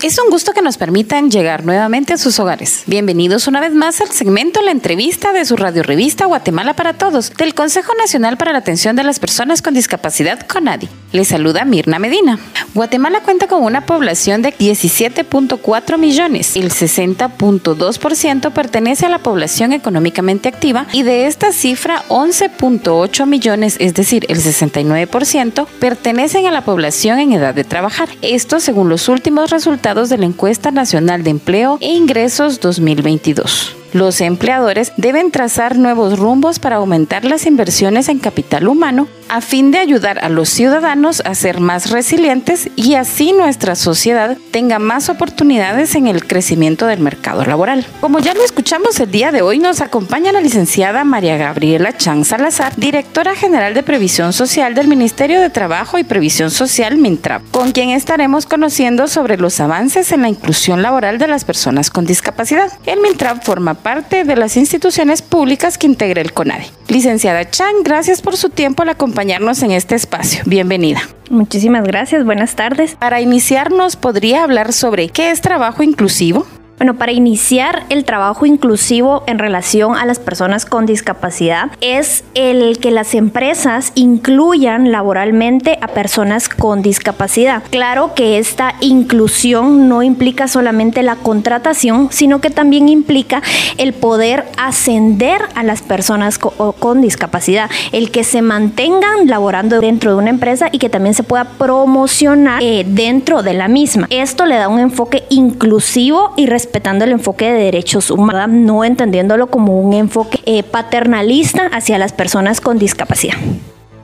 Es 0.00 0.16
un 0.24 0.30
gusto 0.30 0.52
que 0.52 0.62
nos 0.62 0.78
permitan 0.78 1.28
llegar 1.28 1.64
nuevamente 1.64 2.12
a 2.12 2.18
sus 2.18 2.38
hogares. 2.38 2.84
Bienvenidos 2.86 3.48
una 3.48 3.60
vez 3.60 3.74
más 3.74 4.00
al 4.00 4.12
segmento 4.12 4.62
La 4.62 4.70
entrevista 4.70 5.32
de 5.32 5.44
su 5.44 5.56
radio 5.56 5.82
revista 5.82 6.26
Guatemala 6.26 6.74
para 6.74 6.92
Todos 6.92 7.34
del 7.34 7.52
Consejo 7.52 7.92
Nacional 7.96 8.36
para 8.36 8.52
la 8.52 8.58
Atención 8.58 8.94
de 8.94 9.02
las 9.02 9.18
Personas 9.18 9.60
con 9.60 9.74
Discapacidad 9.74 10.46
CONADI. 10.46 10.88
Les 11.10 11.26
saluda 11.26 11.64
Mirna 11.64 11.98
Medina. 11.98 12.38
Guatemala 12.74 13.22
cuenta 13.22 13.48
con 13.48 13.64
una 13.64 13.86
población 13.86 14.40
de 14.40 14.56
17.4 14.56 15.98
millones. 15.98 16.54
El 16.54 16.70
60.2% 16.70 18.52
pertenece 18.52 19.06
a 19.06 19.08
la 19.08 19.18
población 19.18 19.72
económicamente 19.72 20.48
activa 20.48 20.86
y 20.92 21.02
de 21.02 21.26
esta 21.26 21.50
cifra 21.50 22.04
11.8 22.08 23.26
millones, 23.26 23.76
es 23.80 23.94
decir, 23.94 24.26
el 24.28 24.38
69%, 24.38 25.66
pertenecen 25.80 26.46
a 26.46 26.52
la 26.52 26.60
población 26.60 27.18
en 27.18 27.32
edad 27.32 27.52
de 27.52 27.64
trabajar. 27.64 28.08
Esto 28.22 28.60
según 28.60 28.88
los 28.88 29.08
últimos 29.08 29.50
resultados 29.50 29.87
de 29.88 30.18
la 30.18 30.26
Encuesta 30.26 30.70
Nacional 30.70 31.24
de 31.24 31.30
Empleo 31.30 31.78
e 31.80 31.94
Ingresos 31.94 32.60
2022. 32.60 33.77
Los 33.92 34.20
empleadores 34.20 34.92
deben 34.96 35.30
trazar 35.30 35.76
nuevos 35.76 36.18
rumbos 36.18 36.58
para 36.58 36.76
aumentar 36.76 37.24
las 37.24 37.46
inversiones 37.46 38.08
en 38.08 38.18
capital 38.18 38.68
humano 38.68 39.08
a 39.28 39.40
fin 39.40 39.70
de 39.70 39.78
ayudar 39.78 40.18
a 40.24 40.28
los 40.28 40.48
ciudadanos 40.48 41.22
a 41.24 41.34
ser 41.34 41.60
más 41.60 41.90
resilientes 41.90 42.70
y 42.76 42.94
así 42.94 43.32
nuestra 43.32 43.76
sociedad 43.76 44.36
tenga 44.50 44.78
más 44.78 45.08
oportunidades 45.08 45.94
en 45.94 46.06
el 46.06 46.26
crecimiento 46.26 46.86
del 46.86 47.00
mercado 47.00 47.44
laboral. 47.44 47.86
Como 48.00 48.18
ya 48.18 48.34
lo 48.34 48.42
escuchamos 48.42 48.98
el 49.00 49.10
día 49.10 49.32
de 49.32 49.42
hoy, 49.42 49.58
nos 49.58 49.80
acompaña 49.80 50.32
la 50.32 50.40
licenciada 50.40 51.04
María 51.04 51.36
Gabriela 51.36 51.96
Chan 51.96 52.24
Salazar, 52.24 52.74
directora 52.76 53.34
general 53.34 53.74
de 53.74 53.82
Previsión 53.82 54.32
Social 54.32 54.74
del 54.74 54.88
Ministerio 54.88 55.40
de 55.40 55.50
Trabajo 55.50 55.98
y 55.98 56.04
Previsión 56.04 56.50
Social 56.50 56.96
MINTRAP, 56.96 57.42
con 57.50 57.72
quien 57.72 57.90
estaremos 57.90 58.46
conociendo 58.46 59.08
sobre 59.08 59.36
los 59.36 59.60
avances 59.60 60.10
en 60.12 60.22
la 60.22 60.28
inclusión 60.28 60.82
laboral 60.82 61.18
de 61.18 61.28
las 61.28 61.44
personas 61.44 61.90
con 61.90 62.06
discapacidad. 62.06 62.72
El 62.86 63.00
MINTRAP 63.00 63.44
forma 63.44 63.74
parte 63.78 64.24
de 64.24 64.36
las 64.36 64.56
instituciones 64.56 65.22
públicas 65.22 65.78
que 65.78 65.86
integra 65.86 66.20
el 66.20 66.32
CONADE. 66.32 66.66
Licenciada 66.88 67.48
Chan, 67.50 67.82
gracias 67.84 68.22
por 68.22 68.36
su 68.36 68.50
tiempo 68.50 68.82
al 68.82 68.90
acompañarnos 68.90 69.62
en 69.62 69.72
este 69.72 69.94
espacio. 69.94 70.42
Bienvenida. 70.46 71.00
Muchísimas 71.30 71.84
gracias, 71.84 72.24
buenas 72.24 72.54
tardes. 72.56 72.94
Para 72.94 73.20
iniciarnos, 73.20 73.96
¿podría 73.96 74.44
hablar 74.44 74.72
sobre 74.72 75.08
qué 75.08 75.30
es 75.30 75.40
trabajo 75.40 75.82
inclusivo? 75.82 76.46
Bueno, 76.78 76.94
para 76.94 77.10
iniciar 77.10 77.84
el 77.88 78.04
trabajo 78.04 78.46
inclusivo 78.46 79.24
en 79.26 79.40
relación 79.40 79.96
a 79.96 80.06
las 80.06 80.20
personas 80.20 80.64
con 80.64 80.86
discapacidad 80.86 81.72
es 81.80 82.22
el 82.34 82.78
que 82.78 82.92
las 82.92 83.14
empresas 83.14 83.90
incluyan 83.96 84.92
laboralmente 84.92 85.76
a 85.80 85.88
personas 85.88 86.48
con 86.48 86.82
discapacidad. 86.82 87.64
Claro 87.70 88.14
que 88.14 88.38
esta 88.38 88.74
inclusión 88.80 89.88
no 89.88 90.04
implica 90.04 90.46
solamente 90.46 91.02
la 91.02 91.16
contratación, 91.16 92.10
sino 92.12 92.40
que 92.40 92.50
también 92.50 92.88
implica 92.88 93.42
el 93.76 93.92
poder 93.92 94.44
ascender 94.56 95.40
a 95.56 95.64
las 95.64 95.82
personas 95.82 96.38
con, 96.38 97.00
discapacidad, 97.00 97.70
el 97.90 98.12
que 98.12 98.22
se 98.22 98.40
mantengan 98.40 99.26
laborando 99.26 99.80
dentro 99.80 100.12
de 100.12 100.18
una 100.18 100.30
empresa 100.30 100.68
y 100.70 100.78
que 100.78 100.88
también 100.88 101.14
se 101.14 101.24
pueda 101.24 101.44
promocionar 101.44 102.62
eh, 102.62 102.84
dentro 102.86 103.42
de 103.42 103.54
la 103.54 103.66
misma. 103.66 104.06
Esto 104.10 104.46
le 104.46 104.56
da 104.56 104.68
un 104.68 104.78
enfoque 104.78 105.24
inclusivo 105.28 106.32
y 106.36 106.46
respetando 106.68 107.06
el 107.06 107.12
enfoque 107.12 107.50
de 107.50 107.64
derechos 107.64 108.10
humanos, 108.10 108.50
no 108.50 108.84
entendiéndolo 108.84 109.46
como 109.46 109.80
un 109.80 109.94
enfoque 109.94 110.40
eh, 110.44 110.62
paternalista 110.62 111.66
hacia 111.72 111.96
las 111.96 112.12
personas 112.12 112.60
con 112.60 112.78
discapacidad. 112.78 113.36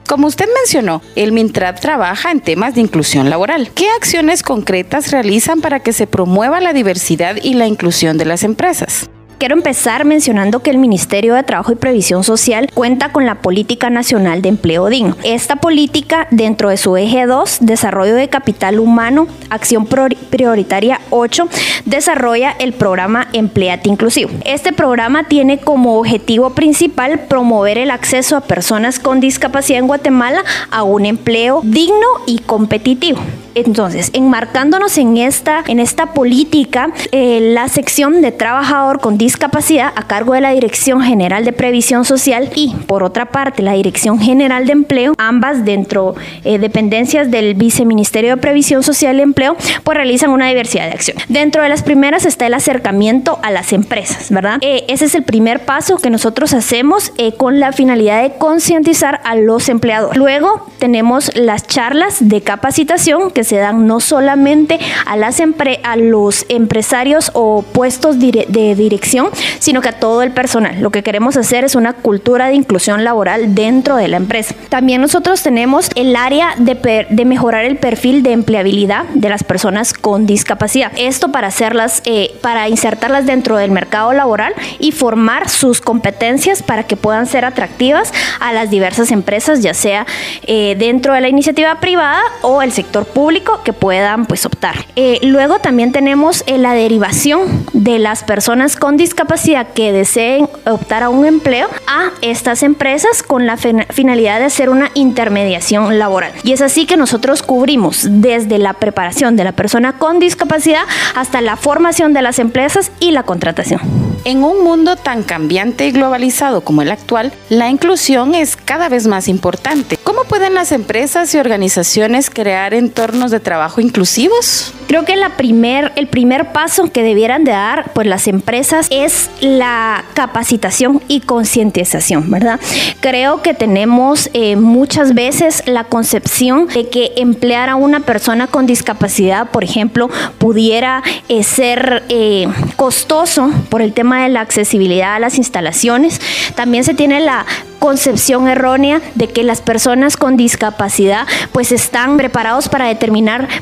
Como 0.09 0.26
usted 0.26 0.47
mencionó, 0.54 1.02
el 1.14 1.33
MINTRAD 1.33 1.78
trabaja 1.78 2.30
en 2.30 2.40
temas 2.40 2.75
de 2.75 2.80
inclusión 2.80 3.28
laboral. 3.28 3.71
¿Qué 3.75 3.87
acciones 3.90 4.42
concretas 4.42 5.11
realizan 5.11 5.61
para 5.61 5.80
que 5.80 5.92
se 5.92 6.06
promueva 6.06 6.61
la 6.61 6.73
diversidad 6.73 7.37
y 7.42 7.52
la 7.52 7.66
inclusión 7.66 8.16
de 8.16 8.25
las 8.25 8.44
empresas? 8.44 9.11
Quiero 9.38 9.57
empezar 9.57 10.05
mencionando 10.05 10.61
que 10.61 10.71
el 10.71 10.79
Ministerio 10.79 11.35
de 11.35 11.43
Trabajo 11.43 11.73
y 11.73 11.76
Previsión 11.76 12.23
Social 12.25 12.71
cuenta 12.73 13.11
con 13.11 13.26
la 13.26 13.37
Política 13.37 13.91
Nacional 13.91 14.43
de 14.43 14.49
Empleo 14.49 14.88
Digno. 14.88 15.17
Esta 15.25 15.57
política, 15.57 16.29
dentro 16.31 16.71
de 16.71 16.76
su 16.76 16.97
eje 16.97 17.26
2, 17.26 17.59
Desarrollo 17.61 18.14
de 18.14 18.29
Capital 18.29 18.79
Humano, 18.79 19.26
Acción 19.50 19.87
Prioritaria 19.87 21.00
8, 21.11 21.49
desarrolla 21.85 22.55
el 22.59 22.73
programa 22.73 23.29
Empleate 23.33 23.88
Inclusivo. 23.88 24.31
Este 24.45 24.73
programa 24.73 25.25
tiene 25.25 25.59
como 25.59 25.99
objetivo 25.99 26.50
principal 26.50 27.21
promover 27.29 27.76
el 27.76 27.91
acceso 27.91 28.37
a 28.37 28.41
personas 28.41 28.99
con 28.99 29.21
discapacidad 29.21 29.81
en 29.81 29.88
Guatemala 29.88 30.43
a 30.71 30.85
un 30.85 31.07
empleo 31.07 31.61
digno 31.64 32.07
y 32.26 32.38
competitivo. 32.38 33.21
Entonces, 33.54 34.11
enmarcándonos 34.12 34.99
en 34.99 35.16
esta, 35.16 35.62
en 35.66 35.78
esta 35.78 36.12
política, 36.12 36.90
eh, 37.12 37.38
la 37.40 37.68
sección 37.68 38.20
de 38.20 38.32
trabajador 38.32 39.00
con 39.00 39.16
discapacidad 39.16 39.92
a 39.94 40.06
cargo 40.06 40.34
de 40.34 40.40
la 40.40 40.50
Dirección 40.50 41.02
General 41.02 41.44
de 41.44 41.52
Previsión 41.52 42.04
Social 42.04 42.50
y, 42.54 42.75
por 42.87 43.02
otra 43.02 43.26
parte, 43.26 43.62
la 43.62 43.75
Dirección 43.75 44.18
General 44.18 44.66
de 44.66 44.73
Empleo, 44.73 45.14
ambas 45.18 45.64
dentro 45.64 46.14
de 46.42 46.54
eh, 46.54 46.58
dependencias 46.58 47.30
del 47.30 47.54
Viceministerio 47.54 48.30
de 48.30 48.37
Previsión 48.38 48.82
Social 48.82 49.18
y 49.18 49.23
Empleo, 49.23 49.56
pues 49.84 49.96
realizan 49.96 50.30
una 50.30 50.49
diversidad 50.49 50.87
de 50.87 50.92
acciones. 50.92 51.25
Dentro 51.28 51.62
de 51.62 51.68
las 51.68 51.82
primeras 51.82 52.25
está 52.25 52.46
el 52.46 52.54
acercamiento 52.54 53.38
a 53.42 53.50
las 53.50 53.73
empresas, 53.73 54.30
¿verdad? 54.30 54.58
Eh, 54.62 54.84
ese 54.88 55.04
es 55.04 55.14
el 55.14 55.23
primer 55.23 55.64
paso 55.64 55.99
que 55.99 56.11
nosotros 56.11 56.52
hacemos 56.52 57.12
con 57.37 57.61
la 57.61 57.73
finalidad 57.73 58.23
de 58.23 58.37
concientizar 58.37 59.20
a 59.25 59.34
los 59.37 59.68
empleadores. 59.68 60.16
Luego 60.16 60.66
tenemos 60.78 61.34
las 61.37 61.66
charlas 61.66 62.16
de 62.28 62.40
capacitación 62.42 63.30
que 63.30 63.44
se 63.45 63.57
dan 63.57 63.87
no 63.87 64.01
solamente 64.01 64.79
a, 65.07 65.17
las 65.17 65.41
a 65.83 65.97
los 65.97 66.47
empresarios 66.49 67.31
o 67.35 67.63
puestos 67.63 68.19
de 68.19 68.75
dirección, 68.77 69.29
sino 69.59 69.81
que 69.81 69.89
a 69.91 69.99
todo 69.99 70.23
el 70.23 70.31
personal. 70.31 70.81
Lo 70.81 70.91
que 70.91 71.03
queremos 71.03 71.37
hacer 71.37 71.65
es 71.65 71.75
una 71.75 71.93
cultura 71.93 72.49
de 72.49 72.55
inclusión 72.55 73.05
laboral 73.05 73.55
dentro 73.55 73.97
de 73.97 74.09
la 74.09 74.17
empresa. 74.17 74.55
También 74.69 75.01
nosotros 75.01 75.43
tenemos 75.43 75.91
el 75.95 76.17
área 76.17 76.55
de, 76.59 77.07
de 77.09 77.25
mejorar 77.25 77.65
el 77.65 77.77
perfil 77.77 78.23
de 78.23 78.33
empleabilidad 78.33 79.05
de 79.15 79.29
las 79.29 79.45
personas 79.45 79.93
con 79.93 80.27
discapacidad. 80.27 80.93
Esto 80.97 81.31
para 81.31 81.49
hacerlas, 81.49 82.03
eh, 82.05 82.35
para 82.41 82.69
insertarlas 82.69 83.27
dentro 83.27 83.57
del 83.57 83.71
mercado 83.71 84.13
laboral 84.13 84.55
y 84.79 84.93
formar 84.93 85.49
sus 85.49 85.81
competencias 85.81 86.63
para 86.63 86.85
que 86.85 86.97
puedan 86.97 87.27
ser 87.27 87.45
atractivas 87.45 88.13
a 88.41 88.53
las 88.53 88.71
diversas 88.71 89.11
empresas, 89.11 89.63
ya 89.63 89.75
sea 89.75 90.07
eh, 90.47 90.77
dentro 90.79 91.13
de 91.15 91.21
la 91.21 91.29
iniciativa 91.29 91.75
privada 91.81 92.23
o 92.43 92.63
el 92.63 92.73
sector 92.73 93.05
público 93.05 93.34
que 93.64 93.73
puedan 93.73 94.26
pues 94.26 94.47
optar. 94.47 94.87
Eh, 94.97 95.19
luego 95.23 95.59
también 95.59 95.93
tenemos 95.93 96.45
eh, 96.47 96.59
la 96.59 96.75
derivación 96.75 97.67
de 97.73 97.99
las 97.99 98.23
personas 98.23 98.76
con 98.76 98.97
discapacidad 98.97 99.69
que 99.73 99.93
deseen 99.93 100.49
optar 100.67 101.03
a 101.03 101.09
un 101.09 101.25
empleo 101.26 101.69
a 101.87 102.11
estas 102.23 102.62
empresas 102.62 103.23
con 103.23 103.47
la 103.47 103.57
finalidad 103.57 104.38
de 104.38 104.45
hacer 104.45 104.71
una 104.71 104.91
intermediación 104.95 105.99
laboral. 105.99 106.33
Y 106.43 106.53
es 106.53 106.61
así 106.61 106.87
que 106.87 106.97
nosotros 106.97 107.43
cubrimos 107.43 108.07
desde 108.09 108.59
la 108.59 108.75
preparación 108.75 109.37
de 109.37 109.45
la 109.45 109.53
persona 109.53 109.95
con 109.95 110.19
discapacidad 110.19 110.83
hasta 111.14 111.41
la 111.41 111.57
formación 111.57 112.12
de 112.12 112.23
las 112.23 112.38
empresas 112.38 112.93
y 113.00 113.11
la 113.11 113.25
contratación. 113.25 113.81
En 114.25 114.43
un 114.43 114.64
mundo 114.64 114.97
tan 114.97 115.23
cambiante 115.23 115.87
y 115.87 115.91
globalizado 115.91 116.62
como 116.62 116.81
el 116.81 116.91
actual, 116.91 117.33
la 117.50 117.69
inclusión 117.69 118.35
es 118.35 118.57
cada 118.57 118.88
vez 118.88 119.07
más 119.07 119.29
importante. 119.29 119.99
¿Cómo 120.03 120.25
pueden 120.25 120.55
las 120.55 120.73
empresas 120.73 121.35
y 121.35 121.38
organizaciones 121.38 122.31
crear 122.31 122.73
entornos 122.73 123.24
de 123.31 123.40
trabajo 123.40 123.81
inclusivos? 123.81 124.73
Creo 124.87 125.04
que 125.04 125.16
la 125.16 125.31
primer, 125.31 125.93
el 125.97 126.07
primer 126.07 126.52
paso 126.52 126.90
que 126.93 127.02
debieran 127.02 127.45
de 127.45 127.52
dar 127.52 127.90
pues, 127.95 128.07
las 128.07 128.28
empresas 128.28 128.87
es 128.90 129.31
la 129.40 130.04
capacitación 130.14 131.00
y 131.09 131.21
concientización, 131.21 132.31
¿verdad? 132.31 132.61
Creo 133.00 133.43
que 133.43 133.54
tenemos 133.54 134.31
eh, 134.35 134.57
muchas 134.57 135.14
veces 135.14 135.62
la 135.66 135.85
concepción 135.85 136.66
de 136.69 136.88
que 136.88 137.12
emplear 137.16 137.69
a 137.69 137.76
una 137.76 138.00
persona 138.00 138.47
con 138.47 138.66
discapacidad, 138.66 139.50
por 139.50 139.64
ejemplo, 139.64 140.11
pudiera 140.38 141.02
eh, 141.28 141.43
ser 141.43 142.04
eh, 142.09 142.47
costoso 142.76 143.50
por 143.71 143.83
el 143.83 143.93
tema 143.93 144.23
de 144.23 144.28
la 144.28 144.40
accesibilidad 144.40 145.14
a 145.14 145.19
las 145.19 145.38
instalaciones. 145.38 146.21
También 146.54 146.85
se 146.85 146.95
tiene 146.95 147.21
la 147.21 147.47
concepción 147.85 148.49
errónea 148.49 149.02
de 149.14 149.28
que 149.28 149.43
las 149.43 149.61
personas 149.61 150.16
con 150.16 150.38
discapacidad 150.38 151.26
pues 151.52 151.71
están 151.71 152.16
preparados 152.16 152.71
para 152.71 152.87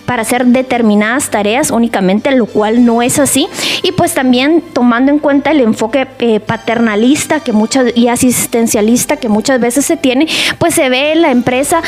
para 0.06 0.22
hacer 0.22 0.46
determinadas 0.46 1.30
tareas 1.30 1.70
únicamente, 1.70 2.30
lo 2.32 2.46
cual 2.46 2.84
no 2.84 3.02
es 3.02 3.18
así. 3.18 3.48
Y 3.82 3.92
pues 3.92 4.14
también 4.14 4.62
tomando 4.72 5.12
en 5.12 5.18
cuenta 5.18 5.50
el 5.50 5.60
enfoque 5.60 6.08
eh, 6.18 6.40
paternalista 6.40 7.40
que 7.40 7.52
muchas, 7.52 7.96
y 7.96 8.08
asistencialista 8.08 9.16
que 9.16 9.28
muchas 9.28 9.60
veces 9.60 9.84
se 9.84 9.96
tiene, 9.96 10.26
pues 10.58 10.74
se 10.74 10.88
ve 10.88 11.12
en 11.12 11.22
la 11.22 11.30
empresa 11.30 11.82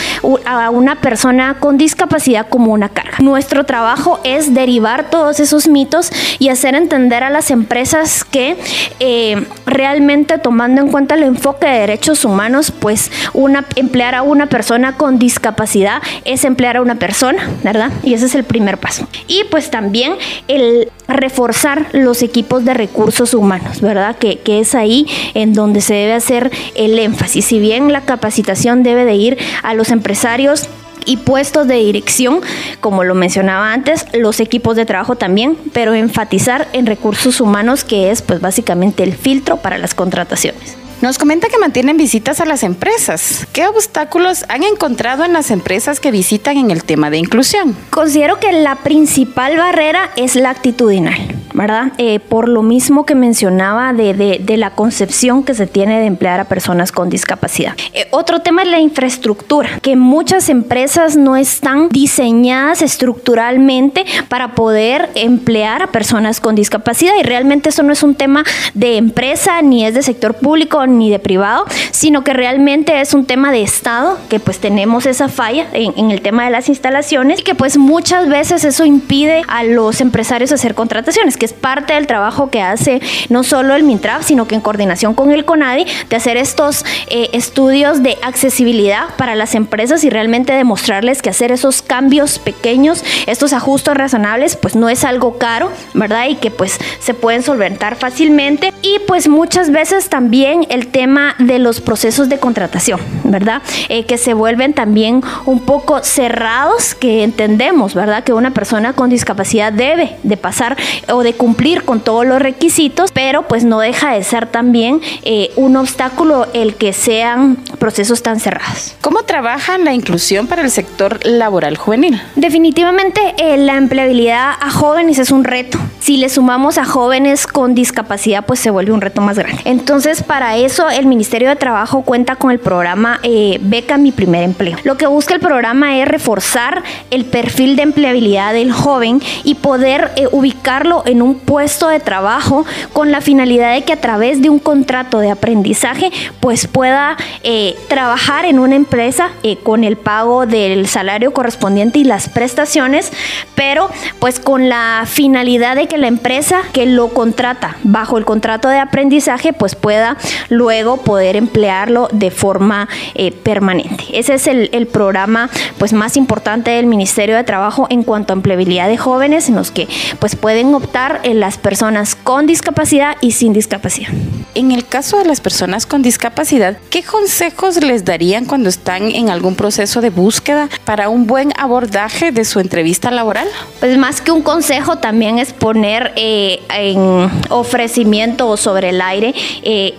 a 0.45 0.71
una 0.71 0.97
persona 0.97 1.57
con 1.61 1.79
discapacidad 1.79 2.49
como 2.49 2.73
una 2.73 2.89
carga. 2.89 3.19
Nuestro 3.21 3.65
trabajo 3.65 4.21
es 4.25 4.55
derivar 4.55 5.11
todos 5.11 5.41
esos 5.41 5.69
mitos 5.69 6.11
y 6.39 6.49
hacer 6.49 6.75
entender 6.75 7.23
a 7.23 7.31
las 7.31 7.51
empresas 7.51 8.25
que 8.25 8.57
eh, 9.01 9.47
realmente 9.67 10.39
tomando 10.39 10.81
en 10.81 10.89
cuenta 10.89 11.15
el 11.15 11.23
enfoque 11.23 11.67
de 11.67 11.79
derechos 11.81 12.25
humanos, 12.25 12.71
pues 12.71 13.11
una, 13.33 13.65
emplear 13.77 14.15
a 14.15 14.23
una 14.23 14.47
persona 14.47 14.97
con 14.97 15.19
discapacidad 15.19 16.03
es 16.25 16.45
emplear 16.45 16.77
a 16.77 16.83
una 16.83 16.97
persona, 16.97 17.49
¿verdad? 17.63 17.93
Y 18.03 18.15
ese 18.15 18.27
es 18.27 18.35
el 18.35 18.45
primer 18.45 18.79
paso. 18.79 19.07
Y 19.27 19.45
pues 19.51 19.71
también 19.71 20.15
el 20.49 20.91
reforzar 21.09 21.87
los 21.93 22.23
equipos 22.23 22.65
de 22.65 22.75
recursos 22.75 23.35
humanos, 23.35 23.81
¿verdad? 23.81 24.17
Que, 24.17 24.39
que 24.39 24.61
es 24.61 24.75
ahí 24.75 25.07
en 25.35 25.53
donde 25.53 25.81
se 25.81 25.95
debe 25.95 26.15
hacer 26.15 26.51
el 26.75 26.99
énfasis. 26.99 27.45
Si 27.45 27.59
bien 27.59 27.93
la 27.93 28.03
capacitación 28.03 28.83
debe 28.83 29.05
de 29.05 29.15
ir 29.15 29.39
a 29.63 29.75
los 29.75 29.91
empresarios, 29.91 30.69
y 31.07 31.19
puestos 31.19 31.67
de 31.69 31.75
dirección, 31.77 32.41
como 32.81 33.05
lo 33.05 33.15
mencionaba 33.15 33.73
antes, 33.73 34.07
los 34.15 34.41
equipos 34.41 34.77
de 34.77 34.87
trabajo 34.87 35.17
también, 35.17 35.57
pero 35.73 35.93
enfatizar 35.93 36.67
en 36.73 36.87
recursos 36.87 37.43
humanos 37.43 37.85
que 37.85 38.11
es 38.11 38.23
pues 38.23 38.41
básicamente 38.41 39.03
el 39.03 39.13
filtro 39.15 39.59
para 39.59 39.77
las 39.77 39.95
contrataciones. 39.95 40.79
Nos 41.05 41.19
comenta 41.19 41.49
que 41.49 41.59
mantienen 41.59 41.99
visitas 41.99 42.41
a 42.41 42.47
las 42.47 42.63
empresas. 42.63 43.47
¿Qué 43.53 43.67
obstáculos 43.67 44.47
han 44.49 44.63
encontrado 44.63 45.23
en 45.27 45.35
las 45.35 45.51
empresas 45.51 46.01
que 46.01 46.11
visitan 46.11 46.57
en 46.57 46.71
el 46.71 46.83
tema 46.83 47.11
de 47.11 47.19
inclusión? 47.19 47.77
Considero 47.91 48.41
que 48.41 48.51
la 48.53 48.77
principal 48.77 49.59
barrera 49.59 50.13
es 50.17 50.35
la 50.35 50.49
actitudinal, 50.49 51.19
¿verdad? 51.53 51.93
Eh, 51.99 52.21
por 52.21 52.49
lo 52.49 52.63
mismo 52.63 53.05
que 53.05 53.15
mencionaba 53.15 53.93
de, 53.93 54.15
de, 54.15 54.57
la 54.57 54.71
concepción 54.71 55.45
que 55.45 55.53
se 55.53 55.67
tiene 55.67 56.01
de 56.01 56.07
emplear 56.07 56.41
a 56.41 56.45
personas 56.45 56.91
con 56.91 57.11
discapacidad. 57.11 57.75
Eh, 57.93 58.09
otro 58.11 58.41
tema 58.41 58.63
es 58.63 58.69
la 58.69 58.81
infraestructura, 58.81 59.81
que 59.83 59.97
muchas 59.97 60.49
empresas 60.49 61.19
no 61.19 61.37
están 61.37 61.91
diseñadas 61.91 62.81
estructuralmente 62.81 64.07
para 64.29 64.55
poder 64.55 65.11
emplear 65.17 65.83
a 65.83 65.89
personas 65.89 66.41
con 66.41 66.55
discapacidad 66.55 67.13
y 67.21 67.25
realmente 67.25 67.69
eso 67.69 67.83
no 67.83 67.93
es 67.93 68.03
un 68.03 68.15
tema 68.15 68.43
de 68.73 68.97
empresa 68.97 69.61
ni 69.61 69.85
es 69.85 69.93
de 69.93 70.03
sector 70.03 70.33
público 70.33 70.87
ni 70.99 71.11
de 71.11 71.19
privado, 71.19 71.65
sino 71.91 72.25
que 72.25 72.33
realmente 72.33 73.01
es 73.01 73.15
un 73.15 73.27
tema 73.27 73.53
de 73.53 73.63
Estado, 73.63 74.19
que 74.29 74.41
pues 74.41 74.59
tenemos 74.59 75.07
esa 75.07 75.29
falla 75.29 75.67
en, 75.73 76.11
el 76.11 76.21
tema 76.21 76.45
de 76.45 76.51
las 76.51 76.69
instalaciones 76.69 77.41
y 77.41 77.43
que 77.43 77.55
pues 77.55 77.77
muchas 77.79 78.29
veces 78.29 78.65
eso 78.65 78.85
impide 78.85 79.43
a 79.49 79.65
los 79.65 80.01
empresarios 80.01 80.53
hacer 80.53 80.75
contrataciones, 80.75 81.37
que 81.37 81.47
es 81.47 81.53
parte 81.53 81.95
del 81.95 82.07
trabajo 82.07 82.51
que 82.51 82.63
hace 82.63 83.01
no 83.29 83.43
solo 83.43 83.75
el 83.75 83.83
MINTRAF, 83.85 84.25
sino 84.25 84.47
que 84.47 84.55
en 84.55 84.61
coordinación 84.61 85.15
con 85.15 85.33
el 85.33 85.45
CONADI, 85.45 85.87
de 86.09 86.17
hacer 86.17 86.37
estos 86.37 86.85
eh, 87.09 87.31
estudios 87.33 88.03
de 88.03 88.19
accesibilidad 88.23 89.15
para 89.17 89.35
las 89.35 89.55
empresas 89.55 90.05
y 90.05 90.11
realmente 90.11 90.53
demostrarles 90.53 91.23
que 91.23 91.31
hacer 91.31 91.53
esos 91.53 91.83
cambios 91.83 92.39
pequeños, 92.39 93.05
estos 93.27 93.53
ajustes 93.53 93.95
razonables, 93.95 94.57
pues 94.57 94.77
no 94.77 94.89
es 94.89 95.05
algo 95.05 95.39
caro, 95.39 95.71
¿verdad? 95.95 96.27
Y 96.29 96.37
que 96.37 96.51
pues 96.51 96.79
se 97.01 97.15
pueden 97.15 97.43
solventar 97.43 97.97
fácilmente. 97.97 98.73
Y 98.83 98.99
pues 99.07 99.29
muchas 99.29 99.71
veces 99.71 100.09
también 100.09 100.67
el 100.69 100.84
tema 100.87 101.35
de 101.39 101.59
los 101.59 101.81
procesos 101.81 102.29
de 102.29 102.39
contratación, 102.39 103.01
¿verdad? 103.25 103.63
Eh, 103.89 104.05
que 104.07 104.19
se 104.19 104.35
vuelven 104.35 104.75
también 104.75 105.23
un 105.45 105.61
poco 105.61 106.03
cerrados, 106.03 106.95
que 106.95 107.25
entendemos, 107.25 107.95
¿verdad? 107.95 108.25
Que 108.25 108.33
una 108.33 108.53
persona 108.53 108.93
con 108.93 109.11
discapacidad 109.11 109.73
debe 109.73 110.17
de 110.23 110.37
pasar 110.37 110.77
o 111.13 111.23
de 111.23 111.35
cumplir 111.35 111.85
con 111.85 112.01
todos 112.01 112.27
los 112.27 112.41
requisitos, 112.41 113.11
pero 113.13 113.43
pues 113.43 113.65
no 113.65 113.81
deja 113.81 114.13
de 114.13 114.23
ser 114.23 114.47
también 114.47 115.01
eh, 115.23 115.51
un 115.57 115.77
obstáculo 115.77 116.47
el 116.53 116.75
que 116.75 116.93
sean 116.93 117.57
procesos 117.79 118.23
tan 118.23 118.41
cerrados. 118.41 118.95
¿Cómo 119.01 119.23
trabaja 119.23 119.79
la 119.79 119.93
inclusión 119.93 120.47
para 120.47 120.63
el 120.63 120.71
sector 120.71 121.21
laboral 121.25 121.77
juvenil? 121.77 122.21
Definitivamente 122.37 123.21
eh, 123.39 123.57
la 123.57 123.77
empleabilidad 123.77 124.53
a 124.61 124.71
jóvenes 124.71 125.19
es 125.19 125.31
un 125.31 125.45
reto. 125.45 125.79
Si 126.01 126.17
le 126.17 126.29
sumamos 126.29 126.79
a 126.79 126.85
jóvenes 126.85 127.47
con 127.47 127.75
discapacidad, 127.75 128.45
pues 128.45 128.61
se 128.61 128.71
vuelve 128.71 128.93
un 128.93 129.01
reto 129.01 129.21
más 129.21 129.39
grande. 129.39 129.63
Entonces, 129.65 130.23
para 130.23 130.57
eso 130.65 130.89
el 130.91 131.07
Ministerio 131.07 131.49
de 131.49 131.57
Trabajo 131.57 132.03
cuenta 132.03 132.37
con 132.37 132.51
el 132.51 132.59
programa 132.59 133.21
eh, 133.23 133.59
Beca 133.61 133.99
Mi 133.99 134.13
Primer 134.13 134.43
Empleo. 134.43 134.77
Lo 134.85 134.97
que 134.97 135.07
busca 135.07 135.35
el 135.35 135.41
programa 135.41 135.99
es 135.99 136.09
reforzar 136.09 136.83
el 137.11 137.25
perfil 137.25 137.77
de 137.77 137.83
empleabilidad 137.83 138.53
del 138.53 138.73
joven 138.73 139.21
y 139.45 139.57
poder 139.57 140.13
ubicarlo 140.33 141.03
en 141.07 141.23
un 141.23 141.37
puesto 141.37 141.89
de 141.89 142.01
trabajo 142.01 142.65
con 142.93 143.11
la 143.11 143.21
finalidad 143.21 143.75
de 143.75 143.83
que 143.83 143.93
a 143.93 144.01
través 144.01 144.43
de 144.43 144.51
un 144.51 144.59
contrato 144.59 145.19
de 145.19 145.31
aprendizaje 145.31 146.11
pues 146.41 146.67
pueda 146.67 147.17
eh, 147.43 147.77
trabajar 147.89 148.45
en 148.45 148.59
una 148.59 148.77
empresa 148.77 149.31
eh, 149.43 149.57
con 149.57 149.85
el 149.85 149.97
pago 149.97 150.47
del 150.47 150.87
salario 150.87 151.33
correspondiente 151.33 151.99
y 151.99 152.05
las 152.05 152.29
prestaciones, 152.29 153.13
pero 153.55 153.91
pues 154.19 154.41
con 154.41 154.69
la 154.69 155.05
finalidad 155.07 155.77
de 155.77 155.87
que 155.87 155.99
la 155.99 156.09
empresa 156.09 156.63
que 156.73 156.87
lo 156.87 157.09
contrata 157.09 157.77
bajo 157.83 158.19
el 158.19 158.25
contrato 158.25 158.69
de 158.69 158.79
aprendizaje 158.79 159.53
pues 159.53 159.75
pueda 159.75 160.17
luego 160.57 160.99
poder 160.99 161.37
emplearlo 161.37 162.09
de 162.13 162.31
forma 162.31 162.89
eh, 163.15 163.33
permanente. 163.33 164.05
Ese 164.13 164.35
es 164.35 164.47
el, 164.47 164.71
el 164.73 164.87
programa 164.87 165.51
pues 165.79 165.93
más 165.93 166.17
importante 166.17 166.71
del 166.71 166.87
Ministerio 166.87 167.37
de 167.37 167.45
Trabajo 167.45 167.87
en 167.91 168.03
cuanto 168.03 168.33
a 168.33 168.37
empleabilidad 168.37 168.89
de 168.89 168.97
jóvenes 168.97 169.49
en 169.49 169.57
los 169.57 169.71
que 169.71 169.89
pues 170.19 170.37
pueden 170.37 170.75
optar 170.75 171.21
en 171.25 171.41
las 171.41 171.59
personas 171.59 172.15
con 172.15 172.47
discapacidad 172.47 173.17
y 173.21 173.33
sin 173.33 173.53
discapacidad. 173.53 174.11
En 174.55 174.71
el 174.71 174.87
caso 174.87 175.19
de 175.19 175.25
las 175.25 175.41
personas 175.41 175.87
con 175.87 176.03
discapacidad, 176.03 176.79
¿qué 176.91 177.03
consejos 177.03 177.83
les 177.83 178.05
darían 178.05 178.45
cuando 178.45 178.69
están 178.69 179.11
en 179.11 179.29
algún 179.29 179.57
proceso 179.57 180.01
de 180.01 180.11
búsqueda 180.11 180.69
para 180.85 181.09
un 181.09 181.27
buen 181.27 181.53
abordaje 181.59 182.31
de 182.31 182.45
su 182.45 182.61
entrevista 182.61 183.11
laboral? 183.11 183.49
Pues 183.81 183.99
más 183.99 184.21
que 184.21 184.31
un 184.31 184.43
consejo 184.43 184.97
también 184.99 185.39
es 185.39 185.53
poner 185.53 186.13
eh, 186.17 186.61
en 186.71 187.31
ofrecimiento 187.51 188.57
sobre 188.57 188.91
el 188.91 189.01
aire 189.01 189.35
eh, 189.63 189.95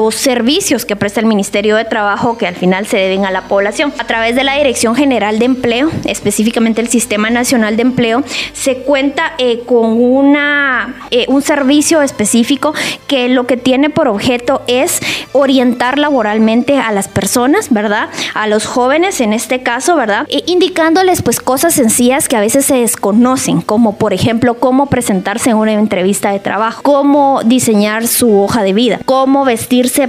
los 0.00 0.14
servicios 0.14 0.86
que 0.86 0.96
presta 0.96 1.20
el 1.20 1.26
Ministerio 1.26 1.76
de 1.76 1.84
Trabajo 1.84 2.38
que 2.38 2.46
al 2.46 2.54
final 2.54 2.86
se 2.86 2.96
deben 2.96 3.26
a 3.26 3.30
la 3.30 3.42
población. 3.42 3.92
A 3.98 4.06
través 4.06 4.34
de 4.34 4.44
la 4.44 4.56
Dirección 4.56 4.94
General 4.94 5.38
de 5.38 5.44
Empleo, 5.44 5.90
específicamente 6.04 6.80
el 6.80 6.88
Sistema 6.88 7.28
Nacional 7.28 7.76
de 7.76 7.82
Empleo, 7.82 8.22
se 8.54 8.78
cuenta 8.78 9.34
eh, 9.38 9.60
con 9.66 10.00
una, 10.00 10.94
un 11.28 11.42
servicio 11.42 12.00
específico 12.00 12.72
que 13.08 13.28
lo 13.28 13.46
que 13.46 13.56
tiene 13.56 13.90
por 13.90 14.08
objeto 14.08 14.62
es 14.66 15.00
orientar 15.32 15.98
laboralmente 15.98 16.78
a 16.78 16.92
las 16.92 17.08
personas, 17.08 17.68
¿verdad? 17.70 18.08
A 18.34 18.46
los 18.46 18.66
jóvenes 18.66 19.20
en 19.20 19.32
este 19.32 19.62
caso, 19.62 19.96
¿verdad? 19.96 20.26
E 20.30 20.42
indicándoles 20.46 21.22
pues 21.22 21.40
cosas 21.40 21.74
sencillas 21.74 22.28
que 22.28 22.36
a 22.36 22.40
veces 22.40 22.64
se 22.64 22.76
desconocen, 22.76 23.60
como 23.60 23.96
por 23.96 24.12
ejemplo 24.12 24.54
cómo 24.54 24.86
presentarse 24.86 25.50
en 25.50 25.56
una 25.56 25.72
entrevista 25.72 26.30
de 26.30 26.40
trabajo, 26.40 26.82
cómo 26.82 27.42
diseñar 27.44 28.06
su 28.06 28.40
hoja 28.40 28.62
de 28.62 28.72
vida, 28.72 29.00
cómo 29.04 29.44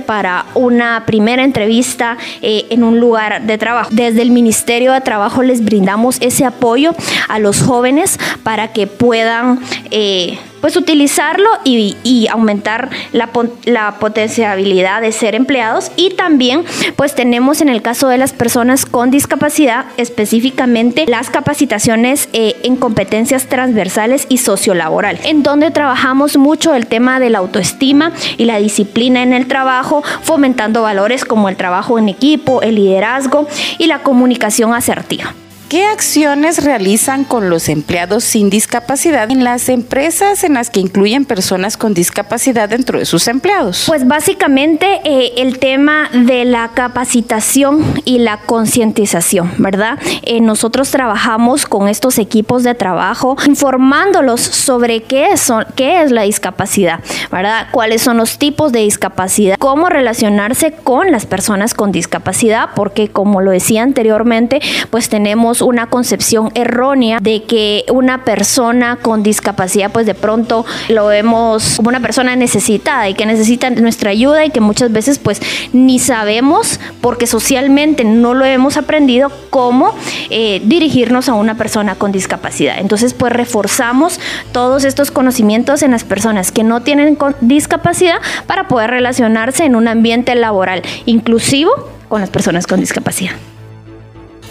para 0.06 0.46
una 0.54 1.04
primera 1.06 1.44
entrevista 1.44 2.18
eh, 2.42 2.66
en 2.70 2.84
un 2.84 3.00
lugar 3.00 3.42
de 3.44 3.58
trabajo. 3.58 3.90
Desde 3.92 4.22
el 4.22 4.32
Ministerio 4.32 4.94
de 4.94 5.02
Trabajo 5.02 5.44
les 5.44 5.64
brindamos 5.64 6.18
ese 6.22 6.46
apoyo 6.46 6.94
a 7.28 7.40
los 7.40 7.62
jóvenes 7.62 8.20
para 8.44 8.70
que 8.70 8.88
puedan... 8.88 9.60
Eh, 9.90 10.38
pues 10.62 10.78
utilizarlo 10.78 11.50
y, 11.66 12.28
aumentar 12.32 12.90
la, 13.12 13.30
la, 13.66 13.96
potenciabilidad 14.00 15.02
de 15.02 15.12
ser 15.12 15.36
empleados 15.36 15.92
y 15.96 16.12
también 16.12 16.64
pues 16.96 17.16
tenemos 17.16 17.62
en 17.62 17.70
el 17.70 17.82
caso 17.82 18.08
de 18.08 18.18
las 18.18 18.32
personas 18.32 18.86
con 18.86 19.12
discapacidad 19.12 19.86
específicamente 19.98 21.06
las 21.08 21.30
capacitaciones 21.30 22.30
eh, 22.34 22.56
en 22.64 22.78
competencias 22.78 23.48
transversales 23.48 24.28
y 24.30 24.38
sociolaboral 24.38 25.20
en 25.24 25.44
donde 25.44 25.72
trabajamos 25.72 26.38
mucho 26.38 26.74
el 26.74 26.88
tema 26.88 27.20
de 27.20 27.30
la 27.30 27.40
autoestima 27.40 28.12
y 28.38 28.46
la 28.46 28.58
disciplina 28.58 29.24
en 29.24 29.34
el 29.34 29.48
trabajo 29.48 30.04
fomentando 30.24 30.84
valores 30.84 31.26
como 31.26 31.50
el 31.50 31.56
trabajo 31.56 32.00
en 32.00 32.10
equipo, 32.10 32.62
el 32.62 32.76
liderazgo 32.76 33.48
y 33.78 33.88
la 33.88 34.00
comunicación 34.00 34.74
asertiva. 34.74 35.34
¿Qué 35.72 35.86
acciones 35.86 36.66
realizan 36.66 37.24
con 37.24 37.50
los 37.50 37.70
empleados 37.70 38.26
sin 38.26 38.50
discapacidad 38.50 39.32
en 39.32 39.46
las 39.46 39.70
empresas 39.70 40.44
en 40.44 40.56
las 40.56 40.70
que 40.70 40.82
incluyen 40.82 41.24
personas 41.24 41.78
con 41.78 41.94
discapacidad 41.94 42.68
dentro 42.68 43.00
de 43.00 43.06
sus 43.06 43.30
empleados? 43.30 43.86
Pues 43.88 44.06
básicamente 44.06 45.00
eh, 45.06 45.32
el 45.38 45.60
tema 45.60 46.10
de 46.12 46.44
la 46.44 46.72
capacitación 46.74 47.86
y 48.04 48.20
la 48.20 48.36
concientización, 48.36 49.54
¿verdad? 49.60 49.98
Eh, 50.24 50.42
nosotros 50.42 50.92
trabajamos 50.92 51.66
con 51.66 51.88
estos 51.88 52.18
equipos 52.18 52.64
de 52.64 52.76
trabajo 52.76 53.38
informándolos 53.46 54.42
sobre 54.42 55.04
qué 55.04 55.28
es, 55.28 55.50
qué 55.78 56.04
es 56.04 56.12
la 56.12 56.24
discapacidad, 56.24 57.00
¿verdad? 57.32 57.68
Cuáles 57.72 58.02
son 58.02 58.18
los 58.18 58.38
tipos 58.38 58.74
de 58.74 58.82
discapacidad, 58.82 59.56
cómo 59.58 59.88
relacionarse 59.88 60.74
con 60.74 61.14
las 61.14 61.26
personas 61.26 61.74
con 61.74 61.94
discapacidad, 61.94 62.72
porque 62.76 63.08
como 63.08 63.40
lo 63.40 63.52
decía 63.52 63.84
anteriormente, 63.84 64.60
pues 64.90 65.08
tenemos 65.08 65.61
una 65.62 65.88
concepción 65.88 66.52
errónea 66.56 67.20
de 67.22 67.44
que 67.44 67.86
una 67.92 68.24
persona 68.24 68.98
con 68.98 69.24
discapacidad 69.24 69.92
pues 69.92 70.06
de 70.06 70.16
pronto 70.16 70.66
lo 70.90 71.08
vemos 71.08 71.76
como 71.78 71.90
una 71.90 72.00
persona 72.00 72.36
necesitada 72.36 73.10
y 73.10 73.14
que 73.14 73.26
necesita 73.26 73.70
nuestra 73.70 74.12
ayuda 74.12 74.46
y 74.46 74.50
que 74.50 74.62
muchas 74.62 74.92
veces 74.92 75.20
pues 75.20 75.42
ni 75.74 76.00
sabemos 76.00 76.80
porque 77.02 77.28
socialmente 77.28 78.04
no 78.04 78.34
lo 78.34 78.46
hemos 78.46 78.78
aprendido 78.78 79.32
cómo 79.50 79.94
eh, 80.30 80.62
dirigirnos 80.66 81.30
a 81.30 81.34
una 81.34 81.56
persona 81.56 81.96
con 81.96 82.12
discapacidad. 82.12 82.80
Entonces 82.80 83.14
pues 83.14 83.34
reforzamos 83.34 84.20
todos 84.52 84.84
estos 84.84 85.12
conocimientos 85.12 85.82
en 85.84 85.92
las 85.92 86.04
personas 86.04 86.52
que 86.52 86.64
no 86.64 86.82
tienen 86.82 87.18
discapacidad 87.42 88.18
para 88.48 88.68
poder 88.68 88.90
relacionarse 88.90 89.66
en 89.66 89.76
un 89.76 89.88
ambiente 89.88 90.36
laboral 90.36 90.82
inclusivo 91.06 91.72
con 92.08 92.22
las 92.22 92.30
personas 92.30 92.68
con 92.68 92.80
discapacidad. 92.80 93.34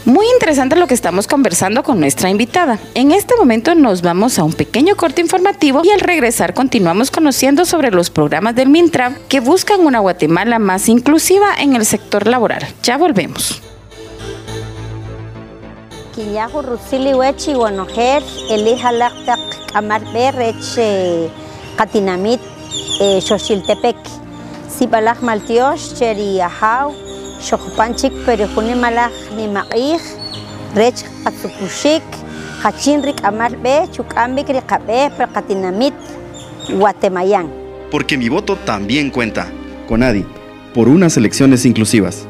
Muy 0.04 0.26
interesante 0.32 0.76
lo 0.76 0.86
que 0.86 0.94
estamos 0.94 1.26
conversando 1.26 1.82
con 1.82 2.00
nuestra 2.00 2.30
invitada. 2.30 2.78
En 2.94 3.12
este 3.12 3.36
momento 3.36 3.74
nos 3.74 4.00
vamos 4.02 4.38
a 4.38 4.44
un 4.44 4.52
pequeño 4.52 4.96
corte 4.96 5.20
informativo 5.20 5.82
y 5.84 5.90
al 5.90 6.00
regresar 6.00 6.54
continuamos 6.54 7.10
conociendo 7.10 7.66
sobre 7.66 7.90
los 7.90 8.08
programas 8.08 8.54
del 8.54 8.70
MINTRAV 8.70 9.26
que 9.28 9.40
buscan 9.40 9.80
una 9.80 9.98
Guatemala 9.98 10.58
más 10.58 10.88
inclusiva 10.88 11.54
en 11.58 11.76
el 11.76 11.84
sector 11.84 12.26
laboral. 12.26 12.66
Ya 12.82 12.96
volvemos. 12.96 13.60
maltiosh 25.22 25.94
cheri 25.94 26.40
xoqpanchik 27.46 28.12
perijuni 28.24 28.74
malaj 28.74 29.12
nimaq'ij 29.36 30.00
rech 30.80 31.00
qatzukuxik 31.24 32.06
qachin 32.62 33.00
rik'amal 33.08 33.52
b'ej 33.64 33.88
chuk'ambik 33.94 34.48
riqab'ej 34.56 35.10
per 35.16 35.26
qatinamit 35.34 35.96
Guatemayán. 36.78 37.48
Porque 37.90 38.16
mi 38.16 38.28
voto 38.28 38.56
también 38.56 39.10
cuenta. 39.10 39.48
Conadi, 39.88 40.24
por 40.74 40.88
unas 40.88 41.16
elecciones 41.16 41.64
inclusivas. 41.64 42.29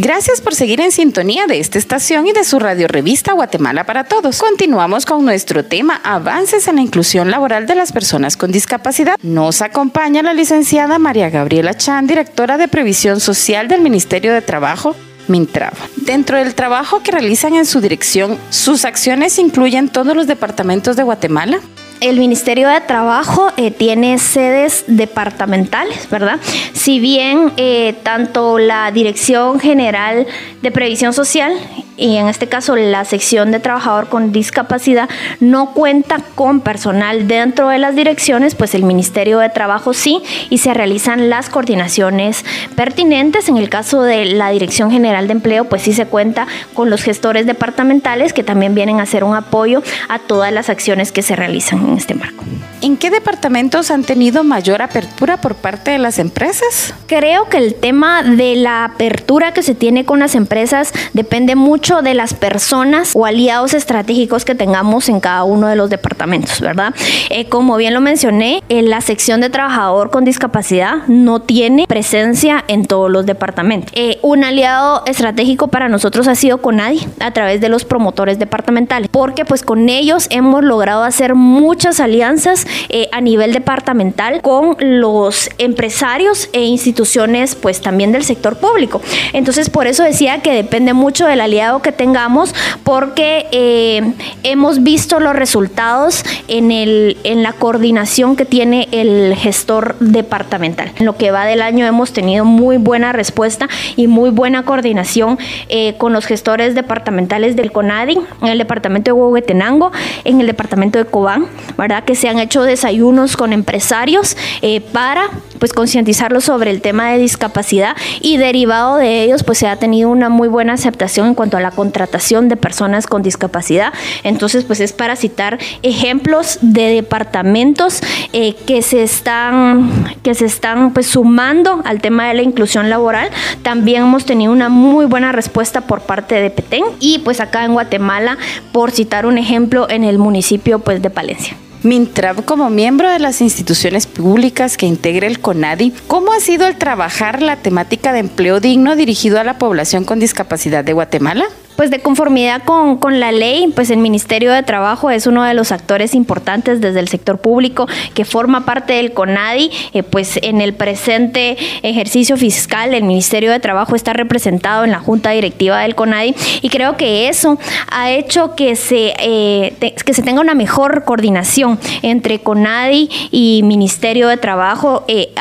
Gracias 0.00 0.40
por 0.40 0.54
seguir 0.54 0.80
en 0.80 0.92
sintonía 0.92 1.48
de 1.48 1.58
esta 1.58 1.76
estación 1.76 2.28
y 2.28 2.32
de 2.32 2.44
su 2.44 2.60
radio 2.60 2.86
revista 2.86 3.32
Guatemala 3.32 3.82
para 3.82 4.04
Todos. 4.04 4.38
Continuamos 4.38 5.04
con 5.04 5.24
nuestro 5.24 5.64
tema 5.64 6.00
Avances 6.04 6.68
en 6.68 6.76
la 6.76 6.82
inclusión 6.82 7.32
laboral 7.32 7.66
de 7.66 7.74
las 7.74 7.90
personas 7.90 8.36
con 8.36 8.52
discapacidad. 8.52 9.16
Nos 9.22 9.60
acompaña 9.60 10.22
la 10.22 10.34
licenciada 10.34 11.00
María 11.00 11.30
Gabriela 11.30 11.76
Chan, 11.76 12.06
directora 12.06 12.56
de 12.58 12.68
Previsión 12.68 13.18
Social 13.18 13.66
del 13.66 13.80
Ministerio 13.80 14.32
de 14.32 14.40
Trabajo. 14.40 14.94
Mintrava. 15.26 15.76
Dentro 15.96 16.38
del 16.38 16.54
trabajo 16.54 17.02
que 17.02 17.10
realizan 17.10 17.56
en 17.56 17.66
su 17.66 17.80
dirección, 17.80 18.38
¿sus 18.50 18.84
acciones 18.84 19.36
incluyen 19.40 19.88
todos 19.88 20.14
los 20.14 20.28
departamentos 20.28 20.94
de 20.94 21.02
Guatemala? 21.02 21.58
El 22.00 22.20
Ministerio 22.20 22.68
de 22.68 22.80
Trabajo 22.80 23.50
eh, 23.56 23.72
tiene 23.72 24.18
sedes 24.18 24.84
departamentales, 24.86 26.08
¿verdad? 26.08 26.38
Si 26.72 27.00
bien 27.00 27.52
eh, 27.56 27.96
tanto 28.04 28.60
la 28.60 28.92
Dirección 28.92 29.58
General 29.58 30.24
de 30.62 30.70
Previsión 30.70 31.12
Social 31.12 31.54
y 31.96 32.16
en 32.16 32.28
este 32.28 32.46
caso 32.46 32.76
la 32.76 33.04
sección 33.04 33.50
de 33.50 33.58
trabajador 33.58 34.08
con 34.08 34.30
discapacidad 34.30 35.08
no 35.40 35.72
cuenta 35.74 36.18
con 36.36 36.60
personal 36.60 37.26
dentro 37.26 37.68
de 37.68 37.78
las 37.78 37.96
direcciones, 37.96 38.54
pues 38.54 38.76
el 38.76 38.84
Ministerio 38.84 39.40
de 39.40 39.48
Trabajo 39.48 39.92
sí 39.92 40.22
y 40.50 40.58
se 40.58 40.74
realizan 40.74 41.28
las 41.28 41.50
coordinaciones 41.50 42.44
pertinentes. 42.76 43.48
En 43.48 43.56
el 43.56 43.68
caso 43.68 44.02
de 44.02 44.24
la 44.26 44.50
Dirección 44.50 44.92
General 44.92 45.26
de 45.26 45.32
Empleo, 45.32 45.64
pues 45.64 45.82
sí 45.82 45.92
se 45.92 46.06
cuenta 46.06 46.46
con 46.74 46.90
los 46.90 47.02
gestores 47.02 47.46
departamentales 47.46 48.32
que 48.32 48.44
también 48.44 48.76
vienen 48.76 49.00
a 49.00 49.02
hacer 49.02 49.24
un 49.24 49.34
apoyo 49.34 49.82
a 50.08 50.20
todas 50.20 50.52
las 50.52 50.70
acciones 50.70 51.10
que 51.10 51.22
se 51.22 51.34
realizan 51.34 51.87
en 51.88 51.98
este 51.98 52.14
marco. 52.14 52.44
¿En 52.80 52.96
qué 52.96 53.10
departamentos 53.10 53.90
han 53.90 54.04
tenido 54.04 54.44
mayor 54.44 54.82
apertura 54.82 55.36
por 55.40 55.56
parte 55.56 55.90
de 55.90 55.98
las 55.98 56.20
empresas? 56.20 56.94
Creo 57.08 57.48
que 57.48 57.56
el 57.56 57.74
tema 57.74 58.22
de 58.22 58.54
la 58.54 58.84
apertura 58.84 59.52
que 59.52 59.64
se 59.64 59.74
tiene 59.74 60.04
con 60.04 60.20
las 60.20 60.36
empresas 60.36 60.92
depende 61.12 61.56
mucho 61.56 62.02
de 62.02 62.14
las 62.14 62.34
personas 62.34 63.12
o 63.14 63.26
aliados 63.26 63.74
estratégicos 63.74 64.44
que 64.44 64.54
tengamos 64.54 65.08
en 65.08 65.18
cada 65.18 65.42
uno 65.42 65.66
de 65.66 65.74
los 65.74 65.90
departamentos, 65.90 66.60
¿verdad? 66.60 66.94
Eh, 67.30 67.46
como 67.48 67.76
bien 67.76 67.94
lo 67.94 68.00
mencioné, 68.00 68.62
en 68.68 68.90
la 68.90 69.00
sección 69.00 69.40
de 69.40 69.50
trabajador 69.50 70.10
con 70.10 70.24
discapacidad 70.24 71.06
no 71.08 71.40
tiene 71.40 71.86
presencia 71.88 72.64
en 72.68 72.86
todos 72.86 73.10
los 73.10 73.26
departamentos. 73.26 73.92
Eh, 73.96 74.18
un 74.22 74.44
aliado 74.44 75.02
estratégico 75.06 75.66
para 75.66 75.88
nosotros 75.88 76.28
ha 76.28 76.36
sido 76.36 76.58
Conadi 76.58 77.08
a 77.18 77.32
través 77.32 77.60
de 77.60 77.68
los 77.68 77.84
promotores 77.84 78.38
departamentales, 78.38 79.08
porque 79.10 79.44
pues 79.44 79.64
con 79.64 79.88
ellos 79.88 80.28
hemos 80.30 80.62
logrado 80.62 81.02
hacer 81.02 81.34
muchas 81.78 82.00
alianzas 82.00 82.66
eh, 82.88 83.08
a 83.12 83.20
nivel 83.20 83.52
departamental 83.52 84.42
con 84.42 84.76
los 84.80 85.48
empresarios 85.58 86.48
e 86.52 86.64
instituciones 86.64 87.54
pues 87.54 87.80
también 87.80 88.10
del 88.10 88.24
sector 88.24 88.56
público. 88.56 89.00
Entonces 89.32 89.70
por 89.70 89.86
eso 89.86 90.02
decía 90.02 90.40
que 90.42 90.52
depende 90.52 90.92
mucho 90.92 91.24
del 91.28 91.40
aliado 91.40 91.80
que 91.80 91.92
tengamos 91.92 92.52
porque 92.82 93.46
eh, 93.52 94.12
hemos 94.42 94.82
visto 94.82 95.20
los 95.20 95.36
resultados 95.36 96.24
en, 96.48 96.72
el, 96.72 97.16
en 97.22 97.44
la 97.44 97.52
coordinación 97.52 98.34
que 98.34 98.44
tiene 98.44 98.88
el 98.90 99.36
gestor 99.36 99.94
departamental. 100.00 100.90
En 100.98 101.06
lo 101.06 101.16
que 101.16 101.30
va 101.30 101.46
del 101.46 101.62
año 101.62 101.86
hemos 101.86 102.12
tenido 102.12 102.44
muy 102.44 102.78
buena 102.78 103.12
respuesta 103.12 103.68
y 103.94 104.08
muy 104.08 104.30
buena 104.30 104.64
coordinación 104.64 105.38
eh, 105.68 105.94
con 105.96 106.12
los 106.12 106.26
gestores 106.26 106.74
departamentales 106.74 107.54
del 107.54 107.70
CONADI, 107.70 108.18
en 108.42 108.48
el 108.48 108.58
departamento 108.58 109.10
de 109.10 109.12
Huehuetenango, 109.12 109.92
en 110.24 110.40
el 110.40 110.48
departamento 110.48 110.98
de 110.98 111.04
Cobán, 111.04 111.46
¿verdad? 111.76 112.04
Que 112.04 112.14
se 112.14 112.28
han 112.28 112.38
hecho 112.38 112.62
desayunos 112.62 113.36
con 113.36 113.52
empresarios 113.52 114.36
eh, 114.62 114.80
para 114.80 115.30
pues 115.58 115.72
concientizarlos 115.72 116.44
sobre 116.44 116.70
el 116.70 116.80
tema 116.80 117.10
de 117.10 117.18
discapacidad 117.18 117.96
y 118.20 118.36
derivado 118.36 118.96
de 118.96 119.24
ellos 119.24 119.42
pues 119.42 119.58
se 119.58 119.66
ha 119.66 119.76
tenido 119.76 120.08
una 120.08 120.28
muy 120.28 120.48
buena 120.48 120.74
aceptación 120.74 121.28
en 121.28 121.34
cuanto 121.34 121.56
a 121.56 121.60
la 121.60 121.70
contratación 121.70 122.48
de 122.48 122.56
personas 122.56 123.06
con 123.06 123.22
discapacidad. 123.22 123.92
Entonces 124.22 124.64
pues 124.64 124.80
es 124.80 124.92
para 124.92 125.16
citar 125.16 125.58
ejemplos 125.82 126.58
de 126.62 126.94
departamentos 126.94 128.00
eh, 128.32 128.54
que 128.66 128.82
se 128.82 129.02
están 129.02 130.16
que 130.22 130.34
se 130.34 130.46
están 130.46 130.92
pues 130.92 131.06
sumando 131.06 131.82
al 131.84 132.00
tema 132.00 132.28
de 132.28 132.34
la 132.34 132.42
inclusión 132.42 132.88
laboral. 132.88 133.30
También 133.62 134.02
hemos 134.02 134.24
tenido 134.24 134.52
una 134.52 134.68
muy 134.68 135.06
buena 135.06 135.32
respuesta 135.32 135.82
por 135.82 136.02
parte 136.02 136.36
de 136.36 136.50
Petén 136.50 136.84
y 137.00 137.18
pues 137.18 137.40
acá 137.40 137.64
en 137.64 137.72
Guatemala 137.72 138.38
por 138.72 138.90
citar 138.90 139.26
un 139.26 139.38
ejemplo 139.38 139.88
en 139.90 140.04
el 140.04 140.18
municipio 140.18 140.78
pues 140.78 141.02
de 141.02 141.10
Palencia. 141.10 141.57
Mintrav, 141.84 142.44
como 142.44 142.70
miembro 142.70 143.08
de 143.08 143.20
las 143.20 143.40
instituciones 143.40 144.08
públicas 144.08 144.76
que 144.76 144.86
integra 144.86 145.28
el 145.28 145.38
CONADI, 145.38 145.92
¿cómo 146.08 146.32
ha 146.32 146.40
sido 146.40 146.66
el 146.66 146.76
trabajar 146.76 147.40
la 147.40 147.56
temática 147.56 148.12
de 148.12 148.18
empleo 148.18 148.58
digno 148.58 148.96
dirigido 148.96 149.38
a 149.38 149.44
la 149.44 149.58
población 149.58 150.04
con 150.04 150.18
discapacidad 150.18 150.82
de 150.82 150.92
Guatemala? 150.92 151.44
Pues 151.78 151.92
de 151.92 152.00
conformidad 152.00 152.64
con, 152.64 152.96
con, 152.96 153.20
la 153.20 153.30
ley, 153.30 153.72
pues 153.72 153.90
el 153.90 153.98
Ministerio 153.98 154.52
de 154.52 154.64
Trabajo 154.64 155.10
es 155.10 155.28
uno 155.28 155.44
de 155.44 155.54
los 155.54 155.70
actores 155.70 156.12
importantes 156.12 156.80
desde 156.80 156.98
el 156.98 157.06
sector 157.06 157.38
público 157.38 157.86
que 158.14 158.24
forma 158.24 158.64
parte 158.64 158.94
del 158.94 159.12
CONADI. 159.12 159.70
Eh, 159.94 160.02
pues 160.02 160.40
en 160.42 160.60
el 160.60 160.74
presente 160.74 161.56
ejercicio 161.84 162.36
fiscal 162.36 162.94
el 162.94 163.04
Ministerio 163.04 163.52
de 163.52 163.60
Trabajo 163.60 163.94
está 163.94 164.12
representado 164.12 164.82
en 164.82 164.90
la 164.90 164.98
Junta 164.98 165.30
Directiva 165.30 165.78
del 165.78 165.94
CONADI 165.94 166.34
y 166.62 166.68
creo 166.68 166.96
que 166.96 167.28
eso 167.28 167.60
ha 167.92 168.10
hecho 168.10 168.56
que 168.56 168.74
se, 168.74 169.14
eh, 169.20 169.76
que 170.04 170.14
se 170.14 170.22
tenga 170.22 170.40
una 170.40 170.54
mejor 170.54 171.04
coordinación 171.04 171.78
entre 172.02 172.40
CONADI 172.40 173.08
y 173.30 173.62
Ministerio 173.62 174.26
de 174.26 174.36
Trabajo. 174.36 175.04
Eh, 175.06 175.32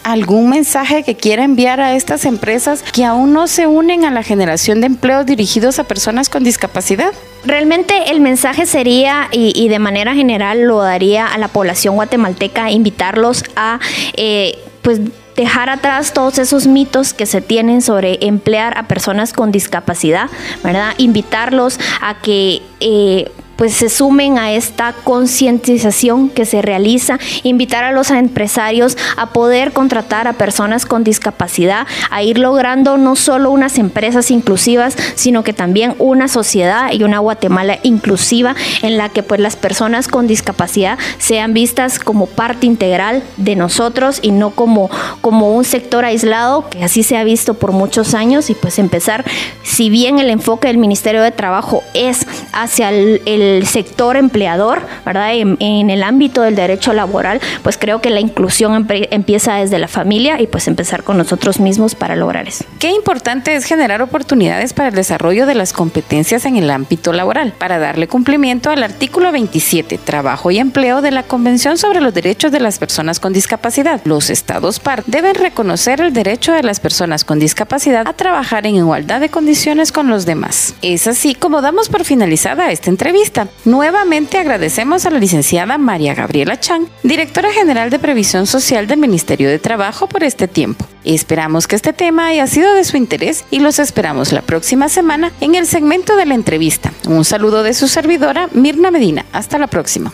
¿Algún 0.04 0.50
mensaje 0.50 1.02
que 1.02 1.16
quiera 1.16 1.44
enviar 1.44 1.80
a 1.80 1.94
estas 1.94 2.26
empresas 2.26 2.82
que 2.82 3.06
aún 3.06 3.32
no 3.32 3.46
se 3.46 3.66
unen 3.66 4.04
a 4.04 4.10
la 4.10 4.22
generación 4.22 4.82
de 4.82 4.86
empleos 4.86 5.24
dirigidos 5.24 5.78
a 5.78 5.84
personas 5.84 6.28
con 6.28 6.44
discapacidad? 6.44 7.12
Realmente 7.46 8.10
el 8.10 8.20
mensaje 8.20 8.66
sería, 8.66 9.28
y, 9.32 9.66
de 9.68 9.78
manera 9.78 10.14
general 10.14 10.64
lo 10.64 10.82
daría 10.82 11.26
a 11.26 11.38
la 11.38 11.48
población 11.48 11.94
guatemalteca, 11.94 12.70
invitarlos 12.70 13.44
a, 13.56 13.80
eh, 14.18 14.58
pues, 14.82 15.00
dejar 15.36 15.70
atrás 15.70 16.12
todos 16.12 16.38
esos 16.38 16.66
mitos 16.66 17.14
que 17.14 17.24
se 17.24 17.40
tienen 17.40 17.80
sobre 17.80 18.18
emplear 18.26 18.76
a 18.76 18.86
personas 18.86 19.32
con 19.32 19.52
discapacidad, 19.52 20.28
¿verdad? 20.62 20.92
Invitarlos 20.98 21.80
a 22.02 22.20
que... 22.20 22.60
Eh, 22.80 23.32
pues 23.56 23.74
se 23.74 23.88
sumen 23.88 24.38
a 24.38 24.52
esta 24.52 24.92
concientización 25.04 26.28
que 26.28 26.44
se 26.44 26.62
realiza, 26.62 27.18
invitar 27.42 27.84
a 27.84 27.92
los 27.92 28.10
empresarios 28.10 28.96
a 29.16 29.30
poder 29.30 29.72
contratar 29.72 30.28
a 30.28 30.34
personas 30.34 30.86
con 30.86 31.04
discapacidad, 31.04 31.86
a 32.10 32.22
ir 32.22 32.38
logrando 32.38 32.96
no 32.96 33.16
solo 33.16 33.50
unas 33.50 33.78
empresas 33.78 34.30
inclusivas, 34.30 34.96
sino 35.14 35.44
que 35.44 35.52
también 35.52 35.94
una 35.98 36.28
sociedad 36.28 36.92
y 36.92 37.02
una 37.02 37.18
Guatemala 37.18 37.78
inclusiva 37.82 38.54
en 38.82 38.96
la 38.96 39.08
que 39.08 39.22
pues 39.22 39.40
las 39.40 39.56
personas 39.56 40.08
con 40.08 40.26
discapacidad 40.26 40.98
sean 41.18 41.54
vistas 41.54 41.98
como 41.98 42.26
parte 42.26 42.66
integral 42.66 43.22
de 43.36 43.56
nosotros 43.56 44.18
y 44.22 44.30
no 44.30 44.50
como, 44.50 44.90
como 45.20 45.54
un 45.54 45.64
sector 45.64 46.04
aislado, 46.04 46.68
que 46.68 46.84
así 46.84 47.02
se 47.02 47.16
ha 47.16 47.24
visto 47.24 47.54
por 47.54 47.72
muchos 47.72 48.14
años. 48.14 48.50
Y 48.50 48.54
pues 48.54 48.78
empezar, 48.78 49.24
si 49.62 49.90
bien 49.90 50.18
el 50.18 50.30
enfoque 50.30 50.68
del 50.68 50.78
Ministerio 50.78 51.22
de 51.22 51.30
Trabajo 51.30 51.82
es 51.94 52.26
hacia 52.52 52.90
el, 52.90 53.22
el 53.26 53.43
el 53.44 53.66
sector 53.66 54.16
empleador, 54.16 54.82
¿verdad? 55.04 55.34
En, 55.34 55.56
en, 55.60 55.90
el 55.90 56.02
ámbito 56.02 56.42
del 56.42 56.54
derecho 56.54 56.92
laboral, 56.92 57.40
pues 57.62 57.78
creo 57.78 58.00
que 58.00 58.10
la 58.10 58.20
inclusión 58.20 58.86
empieza 59.10 59.56
desde 59.56 59.78
la 59.78 59.88
familia 59.88 60.40
y 60.40 60.46
pues 60.46 60.68
empezar 60.68 61.04
con 61.04 61.16
nosotros 61.16 61.60
mismos 61.60 61.94
para 61.94 62.16
lograr 62.16 62.48
eso. 62.48 62.64
Qué 62.78 62.90
importante 62.90 63.54
es 63.54 63.64
generar 63.64 64.02
oportunidades 64.02 64.72
para 64.72 64.88
el 64.88 64.94
desarrollo 64.94 65.46
de 65.46 65.54
las 65.54 65.72
competencias 65.72 66.44
en 66.44 66.56
el 66.56 66.70
ámbito 66.70 67.12
laboral, 67.12 67.52
para 67.58 67.78
darle 67.78 68.08
cumplimiento 68.08 68.70
al 68.70 68.82
artículo 68.82 69.32
27, 69.32 69.98
trabajo 69.98 70.50
y 70.50 70.58
empleo 70.58 71.02
de 71.02 71.10
la 71.10 71.22
Convención 71.22 71.78
sobre 71.78 72.00
los 72.00 72.14
Derechos 72.14 72.52
de 72.52 72.60
las 72.60 72.78
Personas 72.78 73.20
con 73.20 73.32
Discapacidad. 73.32 74.00
Los 74.04 74.30
estados 74.30 74.80
par 74.80 75.04
deben 75.06 75.34
reconocer 75.34 76.00
el 76.00 76.12
derecho 76.12 76.52
de 76.52 76.62
las 76.62 76.80
personas 76.80 77.24
con 77.24 77.38
discapacidad 77.38 78.06
a 78.06 78.12
trabajar 78.12 78.66
en 78.66 78.76
igualdad 78.76 79.20
de 79.20 79.28
condiciones 79.28 79.92
con 79.92 80.08
los 80.08 80.26
demás. 80.26 80.74
Es 80.82 81.06
así 81.06 81.34
como 81.34 81.60
damos 81.60 81.88
por 81.88 82.04
finalizada 82.04 82.70
esta 82.70 82.90
entrevista. 82.90 83.33
Nuevamente 83.64 84.38
agradecemos 84.38 85.06
a 85.06 85.10
la 85.10 85.18
licenciada 85.18 85.78
María 85.78 86.14
Gabriela 86.14 86.60
Chang, 86.60 86.86
directora 87.02 87.52
general 87.52 87.90
de 87.90 87.98
Previsión 87.98 88.46
Social 88.46 88.86
del 88.86 88.98
Ministerio 88.98 89.48
de 89.48 89.58
Trabajo, 89.58 90.06
por 90.06 90.22
este 90.22 90.46
tiempo. 90.46 90.84
Esperamos 91.04 91.66
que 91.66 91.76
este 91.76 91.92
tema 91.92 92.28
haya 92.28 92.46
sido 92.46 92.72
de 92.74 92.84
su 92.84 92.96
interés 92.96 93.44
y 93.50 93.60
los 93.60 93.78
esperamos 93.78 94.32
la 94.32 94.42
próxima 94.42 94.88
semana 94.88 95.32
en 95.40 95.54
el 95.54 95.66
segmento 95.66 96.16
de 96.16 96.26
la 96.26 96.34
entrevista. 96.34 96.92
Un 97.08 97.24
saludo 97.24 97.62
de 97.62 97.74
su 97.74 97.88
servidora, 97.88 98.48
Mirna 98.52 98.90
Medina. 98.90 99.24
Hasta 99.32 99.58
la 99.58 99.66
próxima. 99.66 100.12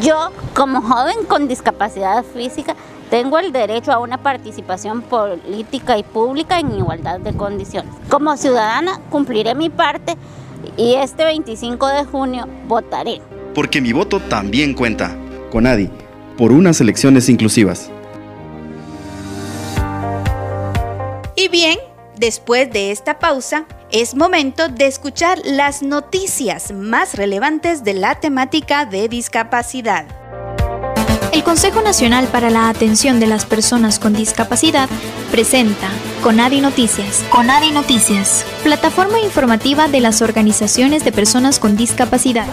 Yo, 0.00 0.30
como 0.54 0.82
joven 0.82 1.24
con 1.28 1.48
discapacidad 1.48 2.24
física, 2.24 2.74
tengo 3.08 3.38
el 3.38 3.52
derecho 3.52 3.92
a 3.92 3.98
una 3.98 4.18
participación 4.18 5.02
política 5.02 5.96
y 5.96 6.02
pública 6.02 6.58
en 6.58 6.76
igualdad 6.76 7.20
de 7.20 7.32
condiciones. 7.34 7.94
Como 8.10 8.36
ciudadana 8.36 9.00
cumpliré 9.10 9.54
mi 9.54 9.70
parte 9.70 10.16
y 10.76 10.94
este 10.94 11.24
25 11.24 11.86
de 11.88 12.04
junio 12.04 12.46
votaré. 12.66 13.20
Porque 13.54 13.80
mi 13.80 13.92
voto 13.92 14.20
también 14.20 14.74
cuenta. 14.74 15.16
Conadi, 15.50 15.88
por 16.36 16.52
unas 16.52 16.80
elecciones 16.80 17.28
inclusivas. 17.28 17.90
Y 21.34 21.48
bien, 21.48 21.78
después 22.18 22.72
de 22.72 22.90
esta 22.90 23.18
pausa, 23.18 23.66
es 23.92 24.14
momento 24.14 24.68
de 24.68 24.86
escuchar 24.86 25.38
las 25.44 25.82
noticias 25.82 26.72
más 26.72 27.14
relevantes 27.14 27.84
de 27.84 27.94
la 27.94 28.16
temática 28.16 28.84
de 28.84 29.08
discapacidad. 29.08 30.06
El 31.32 31.44
Consejo 31.44 31.82
Nacional 31.82 32.26
para 32.26 32.50
la 32.50 32.68
Atención 32.68 33.20
de 33.20 33.26
las 33.26 33.44
Personas 33.44 33.98
con 33.98 34.14
Discapacidad 34.14 34.88
presenta 35.30 35.88
Conadi 36.26 36.60
Noticias. 36.60 37.24
Conadi 37.30 37.70
Noticias, 37.70 38.44
plataforma 38.64 39.20
informativa 39.20 39.86
de 39.86 40.00
las 40.00 40.22
organizaciones 40.22 41.04
de 41.04 41.12
personas 41.12 41.60
con 41.60 41.76
discapacidad. 41.76 42.48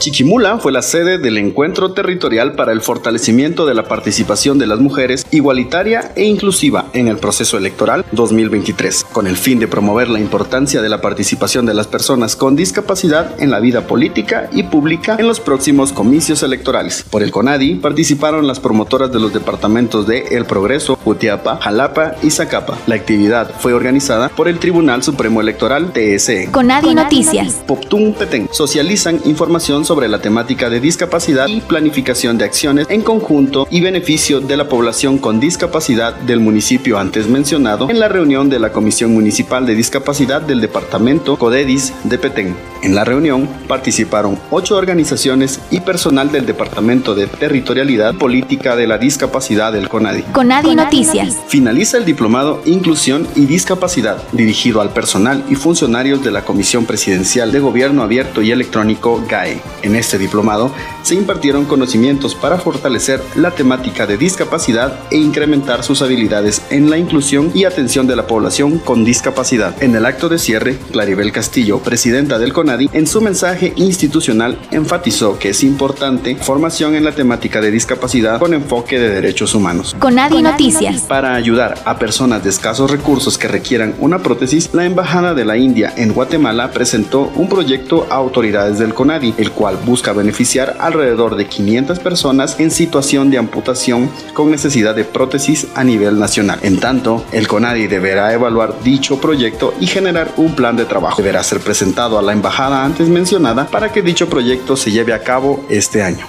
Chiquimula 0.00 0.56
fue 0.56 0.72
la 0.72 0.80
sede 0.80 1.18
del 1.18 1.36
Encuentro 1.36 1.92
Territorial 1.92 2.54
para 2.54 2.72
el 2.72 2.80
Fortalecimiento 2.80 3.66
de 3.66 3.74
la 3.74 3.82
Participación 3.82 4.58
de 4.58 4.66
las 4.66 4.80
Mujeres 4.80 5.26
Igualitaria 5.30 6.12
e 6.16 6.24
Inclusiva 6.24 6.86
en 6.94 7.06
el 7.08 7.18
Proceso 7.18 7.58
Electoral 7.58 8.06
2023, 8.12 9.04
con 9.12 9.26
el 9.26 9.36
fin 9.36 9.58
de 9.58 9.68
promover 9.68 10.08
la 10.08 10.18
importancia 10.18 10.80
de 10.80 10.88
la 10.88 11.02
participación 11.02 11.66
de 11.66 11.74
las 11.74 11.86
personas 11.86 12.34
con 12.34 12.56
discapacidad 12.56 13.38
en 13.42 13.50
la 13.50 13.60
vida 13.60 13.86
política 13.86 14.48
y 14.52 14.62
pública 14.62 15.16
en 15.18 15.28
los 15.28 15.38
próximos 15.38 15.92
comicios 15.92 16.42
electorales. 16.42 17.04
Por 17.10 17.22
el 17.22 17.30
CONADI 17.30 17.74
participaron 17.74 18.46
las 18.46 18.58
promotoras 18.58 19.12
de 19.12 19.20
los 19.20 19.34
departamentos 19.34 20.06
de 20.06 20.28
El 20.30 20.46
Progreso, 20.46 20.98
Utiapa, 21.04 21.58
Jalapa 21.60 22.14
y 22.22 22.30
Zacapa. 22.30 22.78
La 22.86 22.94
actividad 22.94 23.50
fue 23.58 23.74
organizada 23.74 24.30
por 24.30 24.48
el 24.48 24.60
Tribunal 24.60 25.02
Supremo 25.02 25.42
Electoral 25.42 25.92
TSE. 25.92 26.48
CONADI 26.50 26.94
Noticias. 26.94 27.62
Poptún 27.66 28.14
Petén 28.14 28.48
socializan 28.50 29.20
información 29.26 29.84
sobre 29.90 30.06
la 30.06 30.20
temática 30.20 30.70
de 30.70 30.78
discapacidad 30.78 31.48
y 31.48 31.60
planificación 31.62 32.38
de 32.38 32.44
acciones 32.44 32.86
en 32.90 33.02
conjunto 33.02 33.66
y 33.72 33.80
beneficio 33.80 34.40
de 34.40 34.56
la 34.56 34.68
población 34.68 35.18
con 35.18 35.40
discapacidad 35.40 36.14
del 36.14 36.38
municipio 36.38 36.96
antes 36.96 37.26
mencionado 37.26 37.90
en 37.90 37.98
la 37.98 38.06
reunión 38.06 38.48
de 38.48 38.60
la 38.60 38.70
Comisión 38.70 39.12
Municipal 39.12 39.66
de 39.66 39.74
Discapacidad 39.74 40.42
del 40.42 40.60
Departamento 40.60 41.36
CODEDIS 41.36 41.92
de 42.04 42.18
Petén. 42.18 42.56
En 42.84 42.94
la 42.94 43.04
reunión 43.04 43.48
participaron 43.66 44.38
ocho 44.52 44.76
organizaciones 44.76 45.58
y 45.72 45.80
personal 45.80 46.30
del 46.30 46.46
Departamento 46.46 47.16
de 47.16 47.26
Territorialidad 47.26 48.14
Política 48.14 48.76
de 48.76 48.86
la 48.86 48.96
Discapacidad 48.96 49.72
del 49.72 49.88
CONADI. 49.88 50.22
CONADI 50.32 50.76
Noticias. 50.76 51.36
Finaliza 51.48 51.98
el 51.98 52.04
diplomado 52.04 52.62
Inclusión 52.64 53.26
y 53.34 53.46
Discapacidad, 53.46 54.22
dirigido 54.30 54.80
al 54.82 54.90
personal 54.90 55.44
y 55.50 55.56
funcionarios 55.56 56.22
de 56.22 56.30
la 56.30 56.44
Comisión 56.44 56.86
Presidencial 56.86 57.50
de 57.50 57.58
Gobierno 57.58 58.04
Abierto 58.04 58.40
y 58.40 58.52
Electrónico 58.52 59.20
GAE. 59.28 59.60
En 59.82 59.96
este 59.96 60.18
diplomado 60.18 60.72
se 61.02 61.14
impartieron 61.14 61.64
conocimientos 61.64 62.34
para 62.34 62.58
fortalecer 62.58 63.22
la 63.34 63.50
temática 63.50 64.06
de 64.06 64.16
discapacidad 64.16 64.98
e 65.10 65.16
incrementar 65.16 65.82
sus 65.82 66.02
habilidades 66.02 66.62
en 66.70 66.90
la 66.90 66.98
inclusión 66.98 67.50
y 67.54 67.64
atención 67.64 68.06
de 68.06 68.16
la 68.16 68.26
población 68.26 68.78
con 68.78 69.04
discapacidad. 69.04 69.82
En 69.82 69.94
el 69.94 70.06
acto 70.06 70.28
de 70.28 70.38
cierre, 70.38 70.78
Claribel 70.92 71.32
Castillo, 71.32 71.78
presidenta 71.80 72.38
del 72.38 72.52
CONADI, 72.52 72.90
en 72.92 73.06
su 73.06 73.20
mensaje 73.20 73.72
institucional 73.76 74.58
enfatizó 74.70 75.38
que 75.38 75.50
es 75.50 75.62
importante 75.62 76.36
formación 76.36 76.94
en 76.94 77.04
la 77.04 77.12
temática 77.12 77.60
de 77.60 77.70
discapacidad 77.70 78.38
con 78.38 78.54
enfoque 78.54 78.98
de 78.98 79.08
derechos 79.10 79.54
humanos. 79.54 79.96
CONADI 79.98 80.42
Noticias. 80.42 81.02
Para 81.02 81.34
ayudar 81.34 81.80
a 81.84 81.98
personas 81.98 82.42
de 82.44 82.50
escasos 82.50 82.90
recursos 82.90 83.38
que 83.38 83.48
requieran 83.48 83.94
una 83.98 84.18
prótesis, 84.18 84.70
la 84.72 84.84
Embajada 84.84 85.34
de 85.34 85.44
la 85.44 85.56
India 85.56 85.92
en 85.96 86.12
Guatemala 86.12 86.70
presentó 86.70 87.30
un 87.34 87.48
proyecto 87.48 88.06
a 88.10 88.16
autoridades 88.16 88.78
del 88.78 88.94
CONADI, 88.94 89.34
el 89.38 89.52
cual 89.52 89.69
busca 89.76 90.12
beneficiar 90.12 90.76
alrededor 90.80 91.36
de 91.36 91.46
500 91.46 91.98
personas 91.98 92.58
en 92.58 92.70
situación 92.70 93.30
de 93.30 93.38
amputación 93.38 94.10
con 94.34 94.50
necesidad 94.50 94.94
de 94.94 95.04
prótesis 95.04 95.66
a 95.74 95.84
nivel 95.84 96.18
nacional. 96.18 96.58
En 96.62 96.80
tanto, 96.80 97.24
el 97.32 97.48
CONADI 97.48 97.86
deberá 97.86 98.32
evaluar 98.32 98.82
dicho 98.82 99.20
proyecto 99.20 99.74
y 99.80 99.86
generar 99.86 100.32
un 100.36 100.54
plan 100.54 100.76
de 100.76 100.84
trabajo. 100.84 101.22
Deberá 101.22 101.42
ser 101.42 101.60
presentado 101.60 102.18
a 102.18 102.22
la 102.22 102.32
embajada 102.32 102.84
antes 102.84 103.08
mencionada 103.08 103.66
para 103.66 103.92
que 103.92 104.02
dicho 104.02 104.28
proyecto 104.28 104.76
se 104.76 104.90
lleve 104.90 105.12
a 105.12 105.22
cabo 105.22 105.64
este 105.68 106.02
año. 106.02 106.26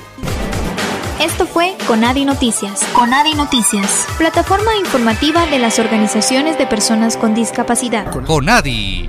Esto 1.22 1.46
fue 1.46 1.76
Conadi 1.86 2.26
Noticias. 2.26 2.84
Conadi 2.94 3.36
Noticias, 3.36 4.08
plataforma 4.18 4.76
informativa 4.78 5.46
de 5.46 5.60
las 5.60 5.78
organizaciones 5.78 6.58
de 6.58 6.66
personas 6.66 7.16
con 7.16 7.36
discapacidad. 7.36 8.12
Conadi. 8.26 9.08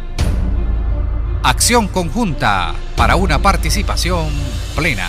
Acción 1.45 1.89
conjunta 1.89 2.73
para 2.97 3.17
una 3.17 3.41
participación 3.41 4.29
plena. 4.77 5.09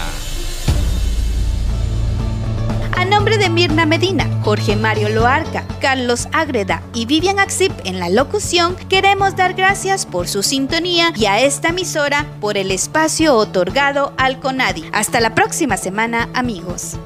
A 2.98 3.06
nombre 3.06 3.38
de 3.38 3.52
Mirna 3.52 3.86
Medina, 3.86 4.28
Jorge 4.42 4.76
Mario 4.76 5.10
Loarca, 5.10 5.68
Carlos 5.80 6.28
Agreda 6.32 6.82
y 6.92 7.06
Vivian 7.06 7.38
Axip 7.40 7.72
en 7.84 8.00
la 8.00 8.10
locución, 8.10 8.76
queremos 8.90 9.36
dar 9.36 9.54
gracias 9.54 10.08
por 10.08 10.28
su 10.28 10.42
sintonía 10.42 11.14
y 11.16 11.26
a 11.28 11.40
esta 11.40 11.70
emisora 11.70 12.26
por 12.42 12.58
el 12.58 12.72
espacio 12.72 13.36
otorgado 13.36 14.14
al 14.18 14.40
CONADI. 14.40 14.86
Hasta 14.92 15.20
la 15.20 15.36
próxima 15.36 15.78
semana, 15.78 16.30
amigos. 16.34 16.98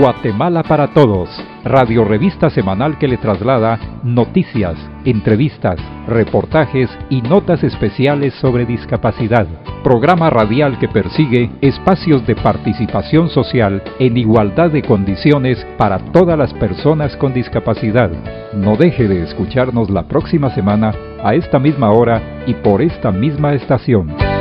Guatemala 0.00 0.62
para 0.62 0.88
Todos, 0.94 1.28
radio 1.62 2.04
revista 2.04 2.48
semanal 2.48 2.96
que 2.96 3.06
le 3.06 3.18
traslada 3.18 3.78
noticias, 4.02 4.74
entrevistas, 5.04 5.78
reportajes 6.08 6.88
y 7.10 7.20
notas 7.20 7.62
especiales 7.62 8.32
sobre 8.40 8.64
discapacidad. 8.64 9.46
Programa 9.84 10.30
radial 10.30 10.78
que 10.78 10.88
persigue 10.88 11.50
espacios 11.60 12.26
de 12.26 12.34
participación 12.34 13.28
social 13.28 13.82
en 13.98 14.16
igualdad 14.16 14.70
de 14.70 14.80
condiciones 14.80 15.66
para 15.76 15.98
todas 16.12 16.38
las 16.38 16.54
personas 16.54 17.14
con 17.18 17.34
discapacidad. 17.34 18.10
No 18.54 18.76
deje 18.76 19.06
de 19.06 19.22
escucharnos 19.24 19.90
la 19.90 20.04
próxima 20.04 20.48
semana 20.54 20.94
a 21.22 21.34
esta 21.34 21.58
misma 21.58 21.90
hora 21.90 22.42
y 22.46 22.54
por 22.54 22.80
esta 22.80 23.10
misma 23.10 23.52
estación. 23.52 24.39